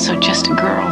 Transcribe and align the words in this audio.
also 0.00 0.18
just 0.18 0.46
a 0.46 0.54
girl 0.54 0.88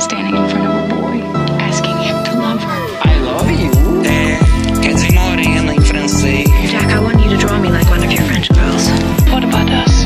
standing 0.00 0.34
in 0.34 0.48
front 0.50 0.66
of 0.66 0.74
a 0.74 0.94
boy, 0.96 1.22
asking 1.62 1.96
him 1.98 2.24
to 2.24 2.32
love 2.36 2.60
her. 2.60 2.82
I 3.08 3.14
love 3.20 3.48
you. 3.48 3.70
É, 4.02 4.36
quer 4.82 4.94
dizer 4.94 5.12
morena 5.12 5.72
em 5.72 5.80
francês. 5.80 6.48
Jack, 6.68 6.92
I 6.92 6.98
want 6.98 7.22
you 7.22 7.30
to 7.30 7.36
draw 7.36 7.56
me 7.60 7.70
like 7.70 7.88
one 7.88 8.04
of 8.04 8.10
your 8.10 8.24
French 8.24 8.48
girls. 8.48 8.88
What 9.30 9.44
about 9.44 9.70
us? 9.70 10.04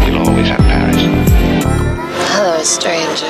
We'll 0.00 0.18
always 0.26 0.48
have 0.48 0.60
Paris. 0.66 0.96
Hello, 2.34 2.64
stranger. 2.64 3.28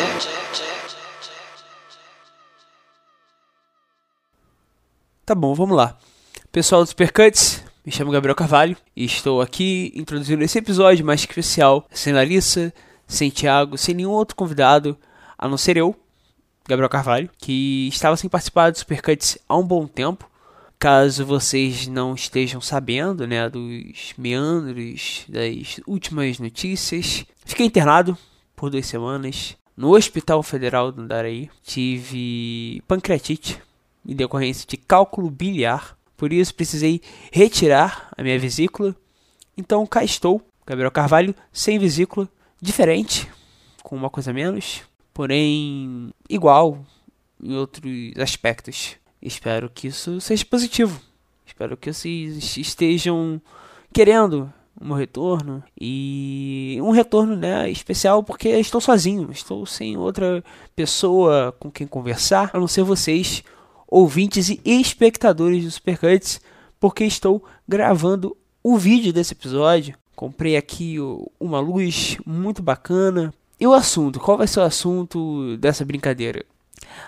Tá 5.26 5.34
bom, 5.34 5.52
vamos 5.52 5.76
lá. 5.76 5.94
Pessoal 6.50 6.80
dos 6.80 6.88
Supercuts, 6.88 7.62
me 7.84 7.92
chamo 7.92 8.10
Gabriel 8.10 8.34
Carvalho 8.34 8.78
e 8.96 9.04
estou 9.04 9.42
aqui 9.42 9.92
introduzindo 9.94 10.42
esse 10.42 10.56
episódio 10.56 11.04
mais 11.04 11.20
especial, 11.20 11.86
sem 11.92 12.14
Larissa, 12.14 12.72
sem 13.08 13.30
Thiago, 13.30 13.78
sem 13.78 13.94
nenhum 13.94 14.10
outro 14.10 14.36
convidado, 14.36 14.96
a 15.36 15.48
não 15.48 15.56
ser 15.56 15.78
eu, 15.78 15.96
Gabriel 16.68 16.90
Carvalho, 16.90 17.30
que 17.38 17.88
estava 17.88 18.16
sem 18.16 18.28
participar 18.28 18.70
dos 18.70 18.80
Supercuts 18.80 19.38
há 19.48 19.56
um 19.56 19.66
bom 19.66 19.86
tempo. 19.86 20.30
Caso 20.78 21.26
vocês 21.26 21.88
não 21.88 22.14
estejam 22.14 22.60
sabendo, 22.60 23.26
né, 23.26 23.48
dos 23.48 24.12
meandros 24.16 25.24
das 25.28 25.80
últimas 25.86 26.38
notícias, 26.38 27.24
fiquei 27.44 27.66
internado 27.66 28.16
por 28.54 28.70
duas 28.70 28.86
semanas 28.86 29.56
no 29.76 29.96
Hospital 29.96 30.42
Federal 30.42 30.92
do 30.92 31.00
Andaraí. 31.00 31.50
Tive 31.64 32.82
pancreatite 32.86 33.60
em 34.06 34.14
decorrência 34.14 34.66
de 34.68 34.76
cálculo 34.76 35.30
biliar, 35.30 35.96
por 36.16 36.32
isso 36.32 36.54
precisei 36.54 37.00
retirar 37.32 38.10
a 38.16 38.22
minha 38.22 38.38
vesícula. 38.38 38.94
Então 39.56 39.84
cá 39.86 40.04
estou, 40.04 40.40
Gabriel 40.66 40.90
Carvalho, 40.90 41.34
sem 41.52 41.78
vesícula, 41.78 42.28
diferente, 42.60 43.28
com 43.82 43.96
uma 43.96 44.10
coisa 44.10 44.32
menos, 44.32 44.82
porém 45.14 46.10
igual 46.28 46.84
em 47.42 47.54
outros 47.54 48.12
aspectos. 48.18 48.96
Espero 49.20 49.68
que 49.68 49.88
isso 49.88 50.20
seja 50.20 50.44
positivo. 50.44 51.00
Espero 51.46 51.76
que 51.76 51.92
vocês 51.92 52.56
estejam 52.56 53.40
querendo 53.92 54.52
um 54.80 54.92
retorno 54.92 55.62
e 55.80 56.78
um 56.80 56.90
retorno 56.90 57.34
né, 57.34 57.68
especial 57.68 58.22
porque 58.22 58.48
estou 58.48 58.80
sozinho, 58.80 59.30
estou 59.32 59.66
sem 59.66 59.96
outra 59.96 60.42
pessoa 60.76 61.52
com 61.58 61.70
quem 61.70 61.86
conversar, 61.86 62.50
a 62.52 62.60
não 62.60 62.68
ser 62.68 62.84
vocês, 62.84 63.42
ouvintes 63.88 64.48
e 64.50 64.60
espectadores 64.64 65.64
do 65.64 65.70
Supercuts, 65.70 66.40
porque 66.78 67.04
estou 67.04 67.42
gravando 67.66 68.36
o 68.62 68.76
vídeo 68.76 69.12
desse 69.12 69.32
episódio. 69.32 69.96
Comprei 70.18 70.56
aqui 70.56 70.96
uma 71.38 71.60
luz 71.60 72.18
muito 72.26 72.60
bacana. 72.60 73.32
E 73.60 73.64
o 73.68 73.72
assunto? 73.72 74.18
Qual 74.18 74.36
vai 74.36 74.48
ser 74.48 74.58
o 74.58 74.64
assunto 74.64 75.56
dessa 75.58 75.84
brincadeira? 75.84 76.44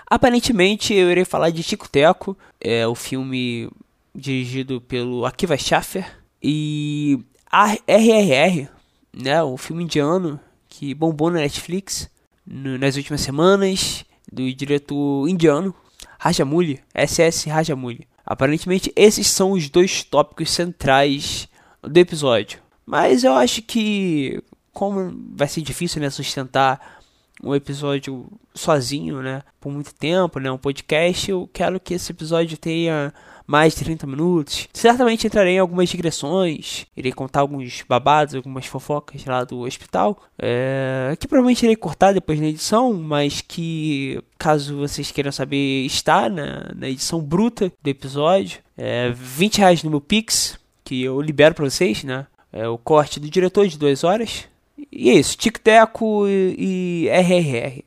Aparentemente 0.07 0.95
eu 0.95 1.11
irei 1.11 1.25
falar 1.25 1.51
de 1.51 1.65
Tico 1.65 1.89
Teco, 1.89 2.39
é 2.61 2.87
o 2.87 2.95
filme 2.95 3.69
dirigido 4.15 4.81
pelo 4.81 5.27
Akiva 5.27 5.57
Schaffer 5.57 6.07
e 6.41 7.19
RRR, 7.53 8.69
né, 9.13 9.43
o 9.43 9.57
filme 9.57 9.83
indiano 9.83 10.39
que 10.69 10.95
bombou 10.95 11.33
na 11.33 11.41
Netflix 11.41 12.09
no, 12.47 12.79
nas 12.79 12.95
últimas 12.95 13.23
semanas 13.23 14.05
do 14.31 14.55
diretor 14.55 15.29
indiano 15.29 15.75
Rajamouli, 16.17 16.79
SS 16.95 17.49
Rajamouli. 17.49 18.07
Aparentemente 18.25 18.93
esses 18.95 19.27
são 19.27 19.51
os 19.51 19.69
dois 19.69 20.05
tópicos 20.05 20.49
centrais 20.53 21.49
do 21.83 21.99
episódio. 21.99 22.70
Mas 22.91 23.23
eu 23.23 23.35
acho 23.35 23.63
que 23.63 24.43
como 24.73 25.17
vai 25.33 25.47
ser 25.47 25.61
difícil 25.61 26.03
né, 26.03 26.11
sustentar 26.11 26.99
um 27.41 27.55
episódio 27.55 28.27
sozinho, 28.53 29.23
né, 29.23 29.45
por 29.61 29.73
muito 29.73 29.95
tempo, 29.95 30.41
né, 30.41 30.51
um 30.51 30.59
podcast, 30.59 31.31
eu 31.31 31.49
quero 31.53 31.79
que 31.79 31.95
esse 31.95 32.11
episódio 32.11 32.59
tenha 32.59 33.15
mais 33.47 33.77
de 33.77 33.85
30 33.85 34.09
minutos. 34.09 34.69
Certamente 34.73 35.25
entrarei 35.25 35.55
em 35.55 35.59
algumas 35.61 35.89
digressões, 35.89 36.85
irei 36.97 37.13
contar 37.13 37.41
alguns 37.41 37.85
babados, 37.89 38.35
algumas 38.35 38.67
fofocas 38.67 39.25
lá 39.25 39.45
do 39.45 39.61
hospital, 39.61 40.21
é, 40.37 41.17
que 41.17 41.29
provavelmente 41.29 41.63
irei 41.63 41.77
cortar 41.77 42.13
depois 42.13 42.41
na 42.41 42.49
edição, 42.49 42.93
mas 42.93 43.41
que, 43.41 44.21
caso 44.37 44.77
vocês 44.77 45.13
queiram 45.13 45.31
saber, 45.31 45.87
está 45.87 46.29
na, 46.29 46.73
na 46.75 46.89
edição 46.89 47.21
bruta 47.21 47.73
do 47.81 47.89
episódio. 47.89 48.59
É, 48.77 49.11
20 49.11 49.59
reais 49.59 49.85
no 49.85 49.91
meu 49.91 50.01
Pix, 50.01 50.59
que 50.83 51.05
eu 51.05 51.21
libero 51.21 51.55
para 51.55 51.71
vocês, 51.71 52.03
né? 52.03 52.27
É 52.53 52.69
o 52.69 52.77
corte 52.77 53.21
do 53.21 53.31
diretor 53.31 53.67
de 53.67 53.79
duas 53.79 54.03
horas. 54.03 54.49
E 54.91 55.11
é 55.11 55.15
isso, 55.15 55.37
Tic-Teco 55.37 56.27
e, 56.27 57.07
e 57.07 57.09
RRR. 57.09 57.85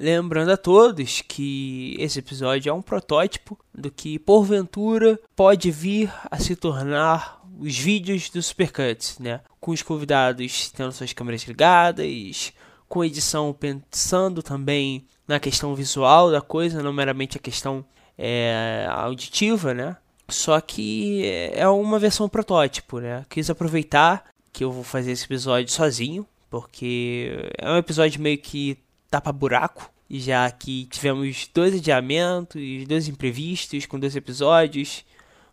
Lembrando 0.00 0.52
a 0.52 0.56
todos 0.56 1.22
que 1.22 1.96
esse 1.98 2.20
episódio 2.20 2.70
é 2.70 2.72
um 2.72 2.80
protótipo 2.80 3.58
do 3.74 3.90
que 3.90 4.16
porventura 4.16 5.18
pode 5.34 5.72
vir 5.72 6.12
a 6.30 6.38
se 6.38 6.54
tornar 6.54 7.37
os 7.58 7.76
vídeos 7.76 8.30
do 8.30 8.42
Supercuts, 8.42 9.18
né? 9.18 9.40
Com 9.60 9.72
os 9.72 9.82
convidados 9.82 10.70
tendo 10.70 10.92
suas 10.92 11.12
câmeras 11.12 11.42
ligadas, 11.42 12.52
com 12.88 13.04
edição 13.04 13.52
pensando 13.52 14.42
também 14.42 15.06
na 15.26 15.38
questão 15.38 15.74
visual 15.74 16.30
da 16.30 16.40
coisa, 16.40 16.82
não 16.82 16.92
meramente 16.92 17.36
a 17.36 17.40
questão 17.40 17.84
é, 18.16 18.86
auditiva, 18.90 19.74
né? 19.74 19.96
Só 20.28 20.60
que 20.60 21.24
é 21.52 21.66
uma 21.68 21.98
versão 21.98 22.28
protótipo, 22.28 23.00
né? 23.00 23.24
Quis 23.28 23.50
aproveitar 23.50 24.24
que 24.52 24.64
eu 24.64 24.70
vou 24.70 24.84
fazer 24.84 25.12
esse 25.12 25.24
episódio 25.24 25.72
sozinho, 25.72 26.26
porque 26.50 27.50
é 27.58 27.70
um 27.70 27.76
episódio 27.76 28.20
meio 28.20 28.38
que 28.38 28.78
tapa 29.10 29.32
buraco, 29.32 29.90
já 30.10 30.50
que 30.50 30.86
tivemos 30.86 31.48
dois 31.52 31.74
adiamentos, 31.74 32.62
dois 32.86 33.08
imprevistos 33.08 33.86
com 33.86 33.98
dois 33.98 34.16
episódios, 34.16 35.04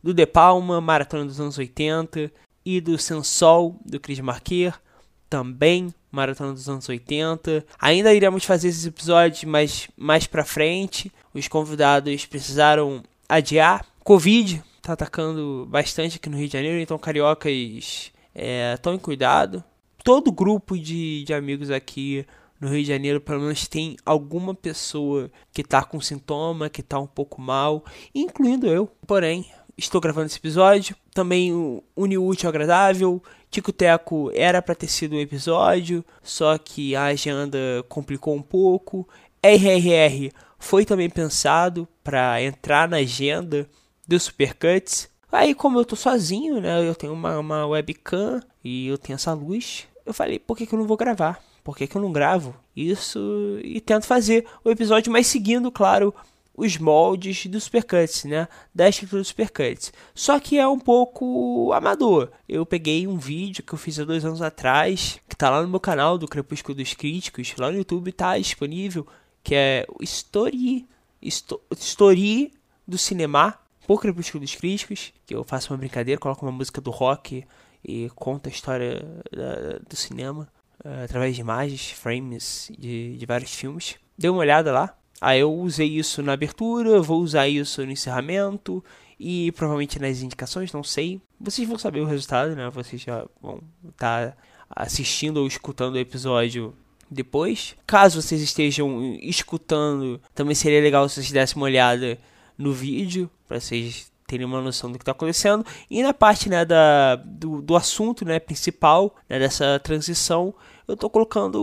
do 0.05 0.13
De 0.13 0.27
Palma, 0.27 0.79
Maratona 0.79 1.25
dos 1.25 1.41
anos 1.41 1.57
80, 1.57 2.31
e 2.63 2.79
do 2.79 2.95
Sensol, 2.95 3.75
do 3.83 3.99
Chris 3.99 4.19
Marquer, 4.19 4.79
também 5.27 5.91
Maratona 6.11 6.53
dos 6.53 6.69
anos 6.69 6.87
80. 6.87 7.65
Ainda 7.79 8.13
iremos 8.13 8.45
fazer 8.45 8.67
esses 8.67 8.85
episódios, 8.85 9.43
mas 9.45 9.87
mais 9.97 10.27
pra 10.27 10.45
frente. 10.45 11.11
Os 11.33 11.47
convidados 11.47 12.23
precisaram 12.27 13.01
adiar. 13.27 13.83
Covid 14.03 14.63
tá 14.79 14.93
atacando 14.93 15.65
bastante 15.71 16.17
aqui 16.17 16.29
no 16.29 16.37
Rio 16.37 16.45
de 16.45 16.53
Janeiro, 16.53 16.79
então 16.79 16.99
cariocas 16.99 18.11
é, 18.35 18.77
tomem 18.77 18.99
cuidado. 18.99 19.63
Todo 20.03 20.31
grupo 20.31 20.77
de, 20.77 21.23
de 21.23 21.33
amigos 21.33 21.71
aqui 21.71 22.27
no 22.61 22.67
Rio 22.67 22.83
de 22.83 22.89
Janeiro, 22.89 23.19
pelo 23.19 23.41
menos 23.41 23.67
tem 23.67 23.97
alguma 24.05 24.53
pessoa 24.53 25.31
que 25.51 25.63
tá 25.63 25.83
com 25.83 25.99
sintoma, 25.99 26.69
que 26.69 26.83
tá 26.83 26.99
um 26.99 27.07
pouco 27.07 27.41
mal, 27.41 27.83
incluindo 28.13 28.67
eu. 28.67 28.87
Porém, 29.07 29.47
estou 29.77 30.01
gravando 30.01 30.27
esse 30.27 30.37
episódio. 30.37 30.95
Também 31.13 31.53
o 31.53 31.83
útil 31.95 32.47
ao 32.47 32.49
agradável. 32.49 33.21
Tico 33.49 33.71
Teco 33.71 34.31
era 34.33 34.61
para 34.61 34.75
ter 34.75 34.87
sido 34.87 35.15
um 35.15 35.19
episódio, 35.19 36.03
só 36.21 36.57
que 36.57 36.95
a 36.95 37.05
agenda 37.05 37.57
complicou 37.87 38.35
um 38.35 38.41
pouco. 38.41 39.07
RRR 39.41 40.31
foi 40.59 40.83
também 40.83 41.09
pensado 41.09 41.87
para 42.03 42.41
entrar 42.41 42.89
na 42.89 42.97
agenda 42.97 43.69
do 44.07 44.19
Supercuts. 44.19 45.09
Aí, 45.31 45.53
como 45.53 45.79
eu 45.79 45.85
tô 45.85 45.95
sozinho, 45.95 46.59
né? 46.59 46.87
Eu 46.87 46.95
tenho 46.95 47.13
uma, 47.13 47.39
uma 47.39 47.65
webcam 47.65 48.41
e 48.63 48.87
eu 48.87 48.97
tenho 48.97 49.15
essa 49.15 49.33
luz. 49.33 49.87
Eu 50.05 50.13
falei, 50.13 50.39
por 50.39 50.57
que, 50.57 50.65
que 50.65 50.73
eu 50.73 50.79
não 50.79 50.87
vou 50.87 50.97
gravar? 50.97 51.41
Por 51.63 51.75
que, 51.75 51.87
que 51.87 51.95
eu 51.95 52.01
não 52.01 52.11
gravo 52.11 52.55
isso? 52.75 53.59
E 53.63 53.81
tento 53.81 54.05
fazer 54.05 54.45
o 54.63 54.69
episódio, 54.69 55.11
mas 55.11 55.27
seguindo, 55.27 55.71
claro, 55.71 56.13
os 56.55 56.77
moldes 56.77 57.45
do 57.47 57.59
Supercuts, 57.59 58.23
né? 58.23 58.47
Da 58.73 58.87
estrutura 58.87 59.21
do 59.21 59.25
Supercuts. 59.25 59.91
Só 60.13 60.39
que 60.39 60.57
é 60.57 60.67
um 60.67 60.79
pouco 60.79 61.71
amador. 61.73 62.31
Eu 62.47 62.65
peguei 62.65 63.07
um 63.07 63.17
vídeo 63.17 63.63
que 63.63 63.73
eu 63.73 63.77
fiz 63.77 63.99
há 63.99 64.05
dois 64.05 64.23
anos 64.23 64.41
atrás, 64.41 65.19
que 65.27 65.35
tá 65.35 65.49
lá 65.49 65.61
no 65.61 65.67
meu 65.67 65.79
canal 65.79 66.17
do 66.17 66.27
Crepúsculo 66.27 66.75
dos 66.75 66.93
Críticos, 66.93 67.53
lá 67.57 67.71
no 67.71 67.77
YouTube 67.77 68.11
tá 68.11 68.37
disponível, 68.37 69.05
que 69.43 69.53
é 69.53 69.85
o 69.89 70.03
Story, 70.03 70.87
Sto 71.23 71.61
Story 71.73 72.53
do 72.87 72.97
Cinema, 72.97 73.59
por 73.85 74.01
Crepúsculo 74.01 74.43
dos 74.43 74.55
Críticos, 74.55 75.13
que 75.25 75.35
eu 75.35 75.43
faço 75.43 75.73
uma 75.73 75.77
brincadeira, 75.77 76.19
coloco 76.19 76.45
uma 76.45 76.51
música 76.51 76.81
do 76.81 76.89
rock 76.91 77.45
e 77.83 78.09
conto 78.15 78.47
a 78.47 78.51
história 78.51 79.05
da, 79.31 79.79
do 79.87 79.95
cinema 79.95 80.47
uh, 80.83 81.03
através 81.03 81.35
de 81.35 81.41
imagens, 81.41 81.91
frames 81.91 82.71
de, 82.77 83.15
de 83.17 83.25
vários 83.25 83.53
filmes. 83.53 83.95
Dê 84.17 84.27
uma 84.27 84.39
olhada 84.39 84.71
lá, 84.71 84.97
Aí 85.21 85.39
eu 85.39 85.53
usei 85.53 85.87
isso 85.87 86.21
na 86.21 86.33
abertura, 86.33 87.01
vou 87.01 87.21
usar 87.21 87.47
isso 87.47 87.85
no 87.85 87.91
encerramento 87.91 88.83
e 89.19 89.51
provavelmente 89.53 89.99
nas 89.99 90.21
indicações, 90.21 90.73
não 90.73 90.83
sei. 90.83 91.21
Vocês 91.39 91.67
vão 91.67 91.77
saber 91.77 92.01
o 92.01 92.05
resultado, 92.05 92.55
né? 92.55 92.69
Vocês 92.69 93.01
já 93.01 93.25
vão 93.41 93.61
estar 93.89 94.31
tá 94.31 94.37
assistindo 94.69 95.37
ou 95.37 95.47
escutando 95.47 95.95
o 95.95 95.99
episódio 95.99 96.73
depois. 97.09 97.75
Caso 97.87 98.21
vocês 98.21 98.41
estejam 98.41 99.17
escutando, 99.21 100.19
também 100.33 100.55
seria 100.55 100.81
legal 100.81 101.07
se 101.07 101.15
vocês 101.15 101.31
dessem 101.31 101.57
uma 101.57 101.65
olhada 101.65 102.17
no 102.57 102.73
vídeo, 102.73 103.29
para 103.47 103.59
vocês 103.59 104.11
terem 104.27 104.45
uma 104.45 104.61
noção 104.61 104.91
do 104.91 104.97
que 104.97 105.03
está 105.03 105.11
acontecendo. 105.11 105.65
E 105.89 106.01
na 106.01 106.13
parte 106.13 106.49
né, 106.49 106.65
da, 106.65 107.15
do, 107.15 107.61
do 107.61 107.75
assunto 107.75 108.25
né, 108.25 108.39
principal 108.39 109.15
né, 109.29 109.39
dessa 109.39 109.79
transição, 109.79 110.53
eu 110.87 110.93
estou 110.95 111.09
colocando 111.09 111.59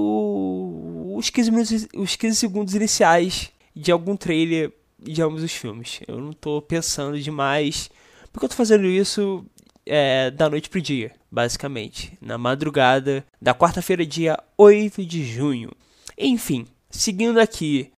os 1.17 1.31
15, 1.31 1.51
minutos, 1.51 1.89
os 1.95 2.17
15 2.17 2.37
segundos 2.37 2.75
iniciais 2.75 3.51
de 3.75 3.91
algum 3.91 4.17
trailer 4.17 4.73
de 4.99 5.23
ambos 5.23 5.43
os 5.43 5.53
filmes. 5.53 6.01
Eu 6.07 6.19
não 6.19 6.31
estou 6.31 6.63
pensando 6.63 7.19
demais, 7.21 7.91
porque 8.33 8.45
eu 8.45 8.49
estou 8.49 8.57
fazendo 8.57 8.87
isso 8.87 9.45
é, 9.85 10.31
da 10.31 10.49
noite 10.49 10.69
pro 10.69 10.81
dia, 10.81 11.13
basicamente, 11.31 12.17
na 12.21 12.39
madrugada 12.39 13.25
da 13.41 13.55
quarta-feira, 13.55 14.07
dia 14.07 14.39
8 14.57 15.05
de 15.05 15.25
junho. 15.25 15.71
Enfim, 16.17 16.67
seguindo 16.91 17.41
aqui 17.41 17.91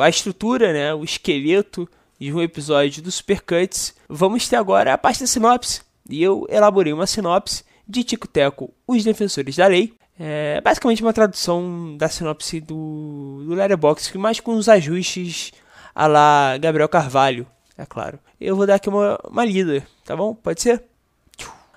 a 0.00 0.08
estrutura, 0.08 0.72
né, 0.72 0.94
o 0.94 1.02
esqueleto 1.02 1.88
de 2.22 2.32
um 2.32 2.40
episódio 2.40 3.02
do 3.02 3.10
Supercuts, 3.10 3.96
vamos 4.08 4.48
ter 4.48 4.54
agora 4.54 4.94
a 4.94 4.98
parte 4.98 5.20
da 5.20 5.26
sinopse. 5.26 5.80
E 6.08 6.22
eu 6.22 6.46
elaborei 6.48 6.92
uma 6.92 7.04
sinopse 7.04 7.64
de 7.86 8.04
Tico 8.04 8.28
Teco, 8.28 8.72
Os 8.86 9.02
Defensores 9.02 9.56
da 9.56 9.66
Lei. 9.66 9.92
É 10.16 10.60
basicamente 10.60 11.02
uma 11.02 11.12
tradução 11.12 11.96
da 11.96 12.08
sinopse 12.08 12.60
do, 12.60 13.42
do 13.44 13.54
Letterboxd, 13.54 14.16
mas 14.18 14.38
com 14.38 14.54
os 14.54 14.68
ajustes 14.68 15.52
a 15.92 16.06
lá 16.06 16.56
Gabriel 16.58 16.88
Carvalho, 16.88 17.44
é 17.76 17.84
claro. 17.84 18.20
Eu 18.40 18.54
vou 18.54 18.68
dar 18.68 18.76
aqui 18.76 18.88
uma, 18.88 19.18
uma 19.28 19.44
lida, 19.44 19.84
tá 20.04 20.14
bom? 20.14 20.32
Pode 20.32 20.62
ser? 20.62 20.80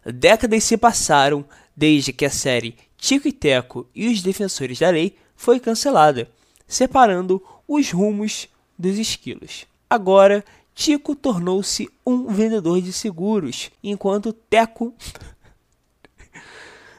Décadas 0.05 0.63
se 0.63 0.77
passaram 0.77 1.43
desde 1.75 2.13
que 2.13 2.23
a 2.23 2.29
série 2.29 2.75
Tico 2.99 3.27
e 3.27 3.31
Teco 3.31 3.89
e 3.95 4.07
os 4.09 4.21
Defensores 4.21 4.77
da 4.77 4.91
Lei 4.91 5.17
foi 5.35 5.59
cancelada, 5.59 6.29
separando 6.67 7.41
os 7.67 7.89
rumos 7.89 8.47
dos 8.77 8.99
esquilos. 8.99 9.65
Agora, 9.95 10.43
Tico 10.73 11.15
tornou-se 11.15 11.89
um 12.05 12.27
vendedor 12.27 12.81
de 12.81 12.91
seguros, 12.91 13.71
enquanto 13.81 14.33
Teco 14.33 14.93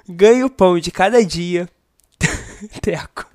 ganha 0.09 0.47
o 0.47 0.51
pão 0.51 0.79
de 0.79 0.91
cada 0.91 1.23
dia. 1.23 1.69
Teco, 2.81 3.27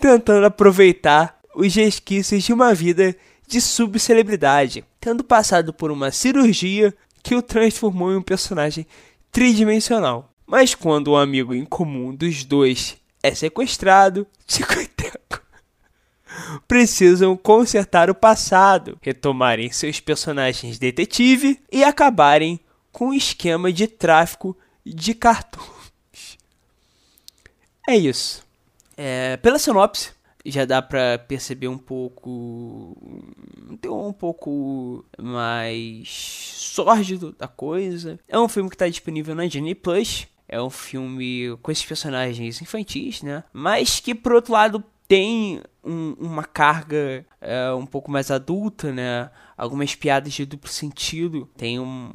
tentando 0.00 0.46
aproveitar 0.46 1.38
os 1.54 1.74
resquícios 1.74 2.42
de 2.42 2.54
uma 2.54 2.72
vida 2.72 3.14
de 3.46 3.60
subcelebridade, 3.60 4.82
tendo 4.98 5.22
passado 5.22 5.74
por 5.74 5.90
uma 5.90 6.10
cirurgia 6.10 6.94
que 7.22 7.34
o 7.34 7.42
transformou 7.42 8.10
em 8.10 8.16
um 8.16 8.22
personagem 8.22 8.86
tridimensional. 9.30 10.32
Mas 10.46 10.74
quando 10.74 11.08
o 11.08 11.16
amigo 11.18 11.52
em 11.52 11.66
comum 11.66 12.14
dos 12.14 12.44
dois 12.44 12.96
é 13.22 13.34
sequestrado, 13.34 14.26
Tico 14.46 14.72
precisam 16.66 17.36
consertar 17.36 18.10
o 18.10 18.14
passado, 18.14 18.98
retomarem 19.00 19.70
seus 19.70 20.00
personagens 20.00 20.78
detetive 20.78 21.60
e 21.70 21.84
acabarem 21.84 22.60
com 22.92 23.06
o 23.06 23.08
um 23.08 23.14
esquema 23.14 23.72
de 23.72 23.86
tráfico 23.86 24.56
de 24.84 25.14
cartões. 25.14 26.38
É 27.88 27.96
isso. 27.96 28.44
É, 28.96 29.36
pela 29.36 29.58
sinopse, 29.58 30.10
já 30.44 30.64
dá 30.64 30.80
para 30.80 31.18
perceber 31.18 31.68
um 31.68 31.78
pouco 31.78 32.96
um 33.84 34.12
pouco 34.12 35.04
mais 35.20 36.08
sórdido 36.08 37.34
da 37.38 37.48
coisa. 37.48 38.18
É 38.28 38.38
um 38.38 38.48
filme 38.48 38.70
que 38.70 38.76
está 38.76 38.88
disponível 38.88 39.34
na 39.34 39.46
Disney 39.46 39.74
Plus. 39.74 40.26
É 40.48 40.62
um 40.62 40.70
filme 40.70 41.56
com 41.60 41.72
esses 41.72 41.84
personagens 41.84 42.62
infantis, 42.62 43.22
né? 43.22 43.42
Mas 43.52 43.98
que 43.98 44.14
por 44.14 44.32
outro 44.32 44.52
lado 44.52 44.82
tem 45.08 45.60
um, 45.86 46.16
uma 46.18 46.44
carga 46.44 47.24
é, 47.40 47.72
um 47.72 47.86
pouco 47.86 48.10
mais 48.10 48.30
adulta, 48.30 48.92
né? 48.92 49.30
Algumas 49.56 49.94
piadas 49.94 50.32
de 50.32 50.44
duplo 50.44 50.68
sentido. 50.68 51.48
Tem 51.56 51.78
um, 51.78 52.12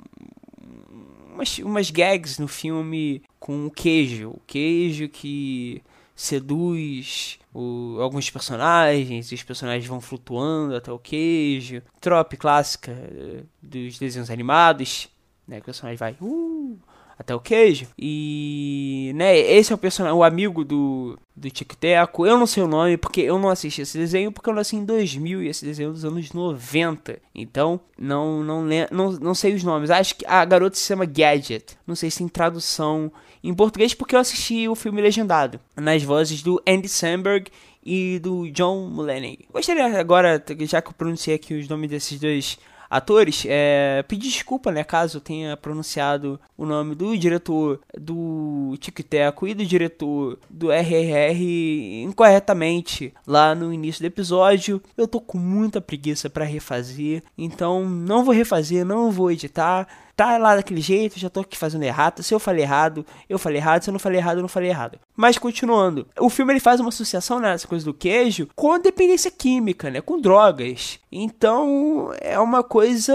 umas, 1.34 1.58
umas 1.60 1.90
gags 1.90 2.40
no 2.40 2.48
filme 2.48 3.24
com 3.40 3.66
o 3.66 3.72
queijo. 3.72 4.32
O 4.32 4.42
queijo 4.46 5.08
que 5.08 5.82
seduz 6.16 7.40
o, 7.54 7.98
alguns 8.00 8.30
personagens, 8.30 9.32
e 9.32 9.36
os 9.36 9.44
personagens 9.44 9.88
vão 9.88 10.00
flutuando 10.00 10.76
até 10.76 10.92
o 10.92 11.00
queijo. 11.00 11.82
Trope 12.00 12.38
clássica 12.38 12.92
eh, 12.92 13.44
dos 13.62 13.98
desenhos 13.98 14.30
animados, 14.30 15.10
né? 15.48 15.60
O 15.60 15.64
personagem 15.64 15.98
vai 15.98 16.16
uh, 16.22 16.80
até 17.22 17.34
o 17.34 17.40
queijo. 17.40 17.88
E, 17.98 19.12
né, 19.16 19.38
esse 19.38 19.72
é 19.72 19.76
o 19.76 19.78
personagem, 19.78 20.18
o 20.18 20.24
amigo 20.24 20.66
do, 20.66 21.18
do 21.36 21.50
Tic 21.50 21.74
Teco. 21.76 22.26
Eu 22.26 22.38
não 22.38 22.46
sei 22.46 22.64
o 22.64 22.68
nome 22.68 22.98
porque 22.98 23.22
eu 23.22 23.40
não 23.40 23.50
assisti 23.50 23.82
esse 23.82 23.98
desenho 23.98 24.32
porque 24.32 24.50
eu 24.50 24.54
nasci 24.54 24.76
em 24.76 24.84
2000 24.84 25.44
e 25.44 25.48
esse 25.48 25.64
desenho 25.64 25.90
é 25.90 25.94
dos 25.94 26.04
anos 26.04 26.34
90. 26.34 27.20
Então, 27.34 27.80
não 27.98 28.44
não, 28.44 28.66
não, 28.92 29.12
não 29.14 29.34
sei 29.34 29.54
os 29.54 29.64
nomes. 29.64 29.90
Acho 29.90 30.16
que 30.16 30.26
a 30.26 30.44
garota 30.44 30.76
se 30.76 30.86
chama 30.86 31.06
Gadget. 31.06 31.78
Não 31.88 31.96
sei 31.96 32.12
se 32.12 32.18
tem 32.18 32.28
tradução 32.28 33.12
em 33.44 33.54
português 33.54 33.94
porque 33.94 34.16
eu 34.16 34.20
assisti 34.20 34.68
o 34.68 34.76
filme 34.76 35.02
legendado 35.02 35.60
nas 35.76 36.04
vozes 36.04 36.44
do 36.44 36.62
Andy 36.68 36.90
Samberg 36.90 37.50
e 37.84 38.20
do 38.20 38.50
John 38.52 38.88
Mulaney. 38.88 39.40
Gostaria 39.52 40.00
agora, 40.00 40.44
já 40.62 40.82
que 40.82 40.90
eu 40.90 40.94
pronunciei 40.94 41.36
aqui 41.36 41.54
os 41.56 41.68
nomes 41.68 41.90
desses 41.90 42.20
dois 42.20 42.60
atores, 42.92 43.46
é, 43.48 44.04
pedir 44.06 44.28
desculpa, 44.28 44.70
né, 44.70 44.84
caso 44.84 45.22
tenha 45.22 45.56
pronunciado 45.56 46.38
o 46.58 46.66
nome 46.66 46.94
do 46.94 47.18
diretor 47.18 47.80
do 47.98 48.76
Tic 48.82 49.00
Teco 49.00 49.48
e 49.48 49.54
do 49.54 49.66
diretor 49.66 50.38
do 50.50 50.70
RRR 50.70 52.04
incorretamente 52.04 53.14
lá 53.26 53.56
no 53.56 53.74
início 53.74 54.02
do 54.02 54.08
episódio. 54.08 54.82
Eu 54.98 55.08
tô 55.08 55.22
com 55.22 55.38
muita 55.38 55.80
preguiça 55.80 56.30
para 56.30 56.44
refazer, 56.44 57.24
então 57.38 57.88
não 57.88 58.26
vou 58.26 58.36
refazer, 58.36 58.86
não 58.86 59.10
vou 59.10 59.32
editar 59.32 59.88
tá 60.16 60.38
lá 60.38 60.56
daquele 60.56 60.82
jeito, 60.82 61.20
já 61.20 61.30
tô 61.30 61.42
aqui 61.42 61.58
fazendo 61.58 61.84
errado. 61.84 62.24
Se 62.24 62.34
eu 62.34 62.40
falei 62.40 62.64
errado, 62.64 63.06
eu 63.30 63.40
falei 63.40 63.58
errado. 63.60 63.84
Se 63.84 63.90
eu 63.90 63.94
não 63.94 64.00
falei 64.00 64.20
errado, 64.20 64.38
eu 64.38 64.42
não 64.42 64.50
falei 64.50 64.70
errado. 64.70 65.00
Mas 65.16 65.38
continuando, 65.38 66.08
o 66.20 66.30
filme 66.30 66.54
ele 66.54 66.60
faz 66.60 66.80
uma 66.80 66.90
associação 66.90 67.40
nessa 67.40 67.68
coisa 67.68 67.86
do 67.86 67.94
queijo 67.94 68.48
com 68.56 68.80
dependência 68.80 69.32
química, 69.32 69.90
né? 69.90 70.02
Com 70.02 70.20
drogas. 70.20 71.00
Então 71.12 72.12
é 72.20 72.40
uma 72.40 72.64
coisa 72.64 73.14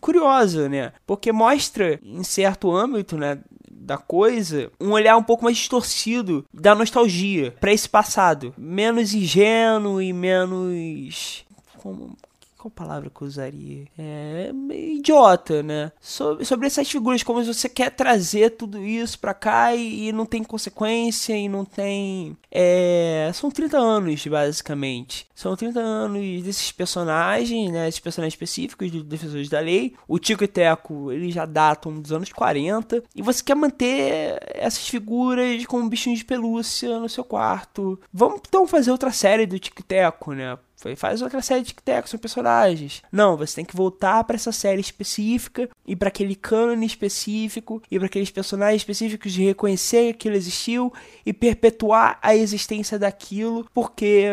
curiosa, 0.00 0.68
né? 0.68 0.92
Porque 1.06 1.32
mostra 1.32 1.98
em 2.02 2.22
certo 2.22 2.70
âmbito, 2.70 3.16
né? 3.16 3.38
da 3.82 3.98
coisa, 3.98 4.70
um 4.80 4.92
olhar 4.92 5.16
um 5.16 5.22
pouco 5.24 5.44
mais 5.44 5.56
distorcido 5.56 6.46
da 6.54 6.72
nostalgia 6.72 7.52
para 7.60 7.72
esse 7.72 7.88
passado, 7.88 8.54
menos 8.56 9.12
ingênuo 9.12 10.00
e 10.00 10.12
menos 10.12 11.44
como 11.78 12.16
qual 12.62 12.70
palavra 12.70 13.10
que 13.10 13.22
eu 13.22 13.26
usaria? 13.26 13.86
É 13.98 14.52
idiota, 14.70 15.64
né? 15.64 15.90
Sobre, 16.00 16.44
sobre 16.44 16.66
essas 16.68 16.88
figuras, 16.88 17.24
como 17.24 17.42
você 17.42 17.68
quer 17.68 17.90
trazer 17.90 18.50
tudo 18.50 18.84
isso 18.84 19.18
pra 19.18 19.34
cá 19.34 19.74
e, 19.74 20.08
e 20.08 20.12
não 20.12 20.24
tem 20.24 20.44
consequência 20.44 21.36
e 21.36 21.48
não 21.48 21.64
tem. 21.64 22.36
É, 22.50 23.30
são 23.34 23.50
30 23.50 23.76
anos, 23.76 24.24
basicamente. 24.24 25.26
São 25.34 25.56
30 25.56 25.80
anos 25.80 26.42
desses 26.44 26.70
personagens, 26.70 27.72
né? 27.72 27.88
Esses 27.88 27.98
personagens 27.98 28.34
específicos 28.34 28.92
dos 28.92 29.02
Defensores 29.02 29.48
da 29.48 29.58
Lei. 29.58 29.96
O 30.06 30.20
Tico 30.20 30.44
e 30.44 30.48
Teco, 30.48 31.10
eles 31.10 31.34
já 31.34 31.44
datam 31.44 32.00
dos 32.00 32.12
anos 32.12 32.32
40. 32.32 33.02
E 33.16 33.22
você 33.22 33.42
quer 33.42 33.56
manter 33.56 34.38
essas 34.54 34.86
figuras 34.88 35.66
como 35.66 35.88
bichinhos 35.88 36.20
de 36.20 36.24
pelúcia 36.24 37.00
no 37.00 37.08
seu 37.08 37.24
quarto. 37.24 37.98
Vamos 38.12 38.40
então 38.46 38.68
fazer 38.68 38.92
outra 38.92 39.10
série 39.10 39.46
do 39.46 39.58
Tico 39.58 39.80
e 39.80 39.84
Teco, 39.84 40.32
né? 40.32 40.56
Faz 40.96 41.22
outra 41.22 41.40
série 41.40 41.62
de 41.62 41.68
tic-tac, 41.68 42.08
são 42.08 42.18
personagens. 42.18 43.02
Não, 43.10 43.36
você 43.36 43.56
tem 43.56 43.64
que 43.64 43.76
voltar 43.76 44.24
para 44.24 44.36
essa 44.36 44.52
série 44.52 44.80
específica 44.80 45.68
e 45.86 45.94
para 45.94 46.08
aquele 46.08 46.34
cânone 46.34 46.86
específico 46.86 47.82
e 47.90 47.98
para 47.98 48.06
aqueles 48.06 48.30
personagens 48.30 48.82
específicos 48.82 49.32
de 49.32 49.44
reconhecer 49.44 50.14
que 50.14 50.28
aquilo 50.28 50.36
existiu 50.36 50.92
e 51.24 51.32
perpetuar 51.32 52.18
a 52.22 52.34
existência 52.34 52.98
daquilo, 52.98 53.66
porque 53.72 54.26